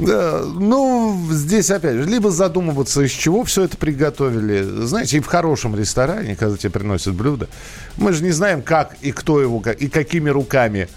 Да, 0.00 0.40
ну, 0.44 1.16
здесь 1.30 1.70
опять 1.70 1.94
же, 1.94 2.02
либо 2.04 2.30
задумываться, 2.32 3.02
из 3.02 3.12
чего 3.12 3.44
все 3.44 3.62
это 3.64 3.76
приготовили. 3.76 4.62
Знаете, 4.62 5.18
и 5.18 5.20
в 5.20 5.26
хорошем 5.26 5.76
ресторане, 5.76 6.34
когда 6.34 6.56
тебе 6.56 6.70
приносят 6.70 7.14
блюдо, 7.14 7.48
мы 7.96 8.12
же 8.12 8.24
не 8.24 8.32
знаем, 8.32 8.60
как 8.62 8.96
и 9.02 9.12
кто 9.12 9.40
его, 9.40 9.62
и 9.78 9.88
какими 9.88 10.30
руками. 10.30 10.88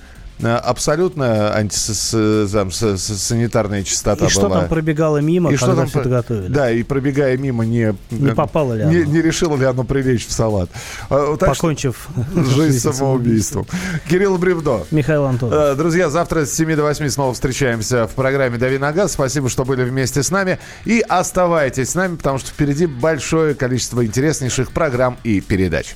А, 0.44 0.58
Абсолютно 0.60 1.54
антисанитарная 1.56 3.84
чистота 3.84 4.26
И 4.26 4.30
что 4.30 4.44
была. 4.48 4.62
там 4.62 4.70
пробегало 4.70 5.18
мимо, 5.18 5.52
И 5.52 5.56
что 5.58 5.68
когда 5.68 5.82
там 5.82 5.90
все 5.90 6.00
это 6.02 6.10
готовили? 6.10 6.48
Да, 6.48 6.72
и 6.72 6.84
пробегая 6.84 7.38
мимо, 7.38 7.66
не, 7.66 7.96
Не 8.12 8.34
попало 8.34 8.74
ли 8.74 8.86
не, 8.86 9.02
оно? 9.04 9.12
не 9.14 9.22
решило 9.22 9.56
ли 9.58 9.66
оно 9.66 9.84
прилечь 9.84 10.28
в 10.28 10.32
салат. 10.32 10.70
А, 11.10 11.36
так 11.38 11.56
что- 11.56 11.64
Покончив 11.64 12.08
жизнь 12.56 12.80
самоубийством. 12.94 13.66
Кирилл 14.10 14.38
Бревдо. 14.38 14.86
Михаил 14.92 15.26
Антонов. 15.26 15.58
Э, 15.58 15.76
Друзья, 15.76 16.10
завтра 16.10 16.46
с 16.46 16.54
7 16.54 16.76
до 16.76 16.84
8 16.84 17.10
снова 17.10 17.34
встречаемся 17.34 18.08
в 18.08 18.12
программе 18.12 18.58
«Дави 18.58 18.78
на 18.78 18.92
газ». 18.94 19.14
Спасибо, 19.14 19.50
что 19.50 19.66
были 19.66 19.84
вместе 19.84 20.24
с 20.24 20.32
нами. 20.32 20.60
И 20.86 21.04
оставайтесь 21.08 21.90
с 21.92 21.96
нами, 21.96 22.16
потому 22.16 22.38
что 22.38 22.50
впереди 22.52 22.86
большое 22.86 23.56
количество 23.56 24.06
интереснейших 24.06 24.72
программ 24.72 25.18
и 25.24 25.42
передач. 25.42 25.96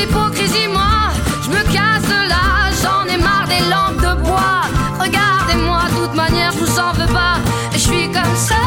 L'hypocrisie, 0.00 0.68
moi, 0.68 1.12
je 1.44 1.50
me 1.50 1.62
casse 1.74 2.06
de 2.14 2.20
là. 2.32 2.44
J'en 2.82 3.02
ai 3.12 3.18
marre 3.18 3.46
des 3.48 3.62
lampes 3.72 4.00
de 4.06 4.22
bois. 4.22 4.62
Regardez-moi, 4.98 5.82
de 5.90 5.96
toute 5.96 6.14
manière, 6.14 6.52
je 6.52 6.58
vous 6.64 6.78
en 6.78 6.92
veux 6.92 7.12
pas. 7.12 7.36
Je 7.72 7.78
suis 7.78 8.06
comme 8.16 8.36
ça. 8.48 8.62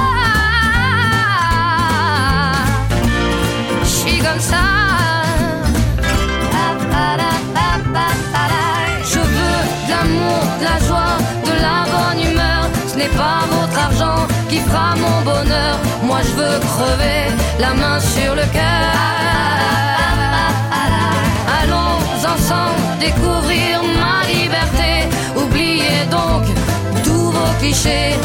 Je 3.84 3.94
suis 4.02 4.20
comme 4.20 4.44
ça. 4.52 4.64
Je 9.12 9.20
veux 9.20 9.60
de 9.86 9.92
l'amour, 9.92 10.44
de 10.60 10.64
la 10.70 10.78
joie, 10.88 11.16
de 11.50 11.56
la 11.66 11.78
bonne 11.94 12.22
humeur. 12.30 12.64
Ce 12.88 12.96
n'est 12.98 13.16
pas 13.24 13.42
votre 13.52 13.78
argent 13.88 14.28
qui 14.50 14.60
fera 14.60 14.96
mon 14.96 15.22
bonheur. 15.22 15.76
Moi 16.04 16.20
je 16.28 16.34
veux 16.40 16.60
crever 16.60 17.22
la 17.60 17.74
main 17.74 18.00
sur 18.00 18.36
le 18.36 18.46
cœur. 18.52 20.03
Découvrir 23.06 23.84
ma 24.02 24.18
liberté. 24.28 24.92
Oubliez 25.36 26.04
donc 26.10 26.44
tous 27.04 27.32
vos 27.36 27.54
clichés. 27.60 28.16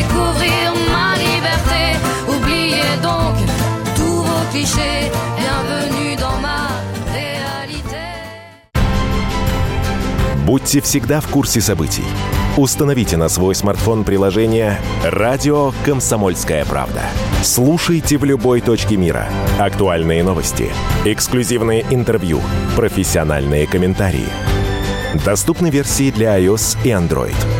Découvrir 0.00 0.72
ma 0.92 1.14
liberté. 1.16 1.82
Oubliez 2.28 2.92
donc 3.02 3.34
tous 3.96 4.22
vos 4.28 4.44
clichés. 4.52 5.10
Bienvenue 5.38 6.16
dans 6.16 6.38
ma 6.40 6.62
réalité. 7.12 8.04
Будьте 10.44 10.80
всегда 10.80 11.20
в 11.20 11.28
курсе 11.28 11.60
событий. 11.60 12.04
Установите 12.56 13.16
на 13.16 13.28
свой 13.28 13.54
смартфон 13.54 14.04
приложение 14.04 14.80
«Радио 15.04 15.72
Комсомольская 15.84 16.64
правда». 16.64 17.02
Слушайте 17.42 18.18
в 18.18 18.24
любой 18.24 18.60
точке 18.60 18.96
мира. 18.96 19.28
Актуальные 19.58 20.24
новости, 20.24 20.68
эксклюзивные 21.04 21.86
интервью, 21.90 22.40
профессиональные 22.76 23.66
комментарии. 23.66 24.28
Доступны 25.24 25.70
версии 25.70 26.10
для 26.10 26.38
iOS 26.38 26.76
и 26.84 26.88
Android. 26.88 27.59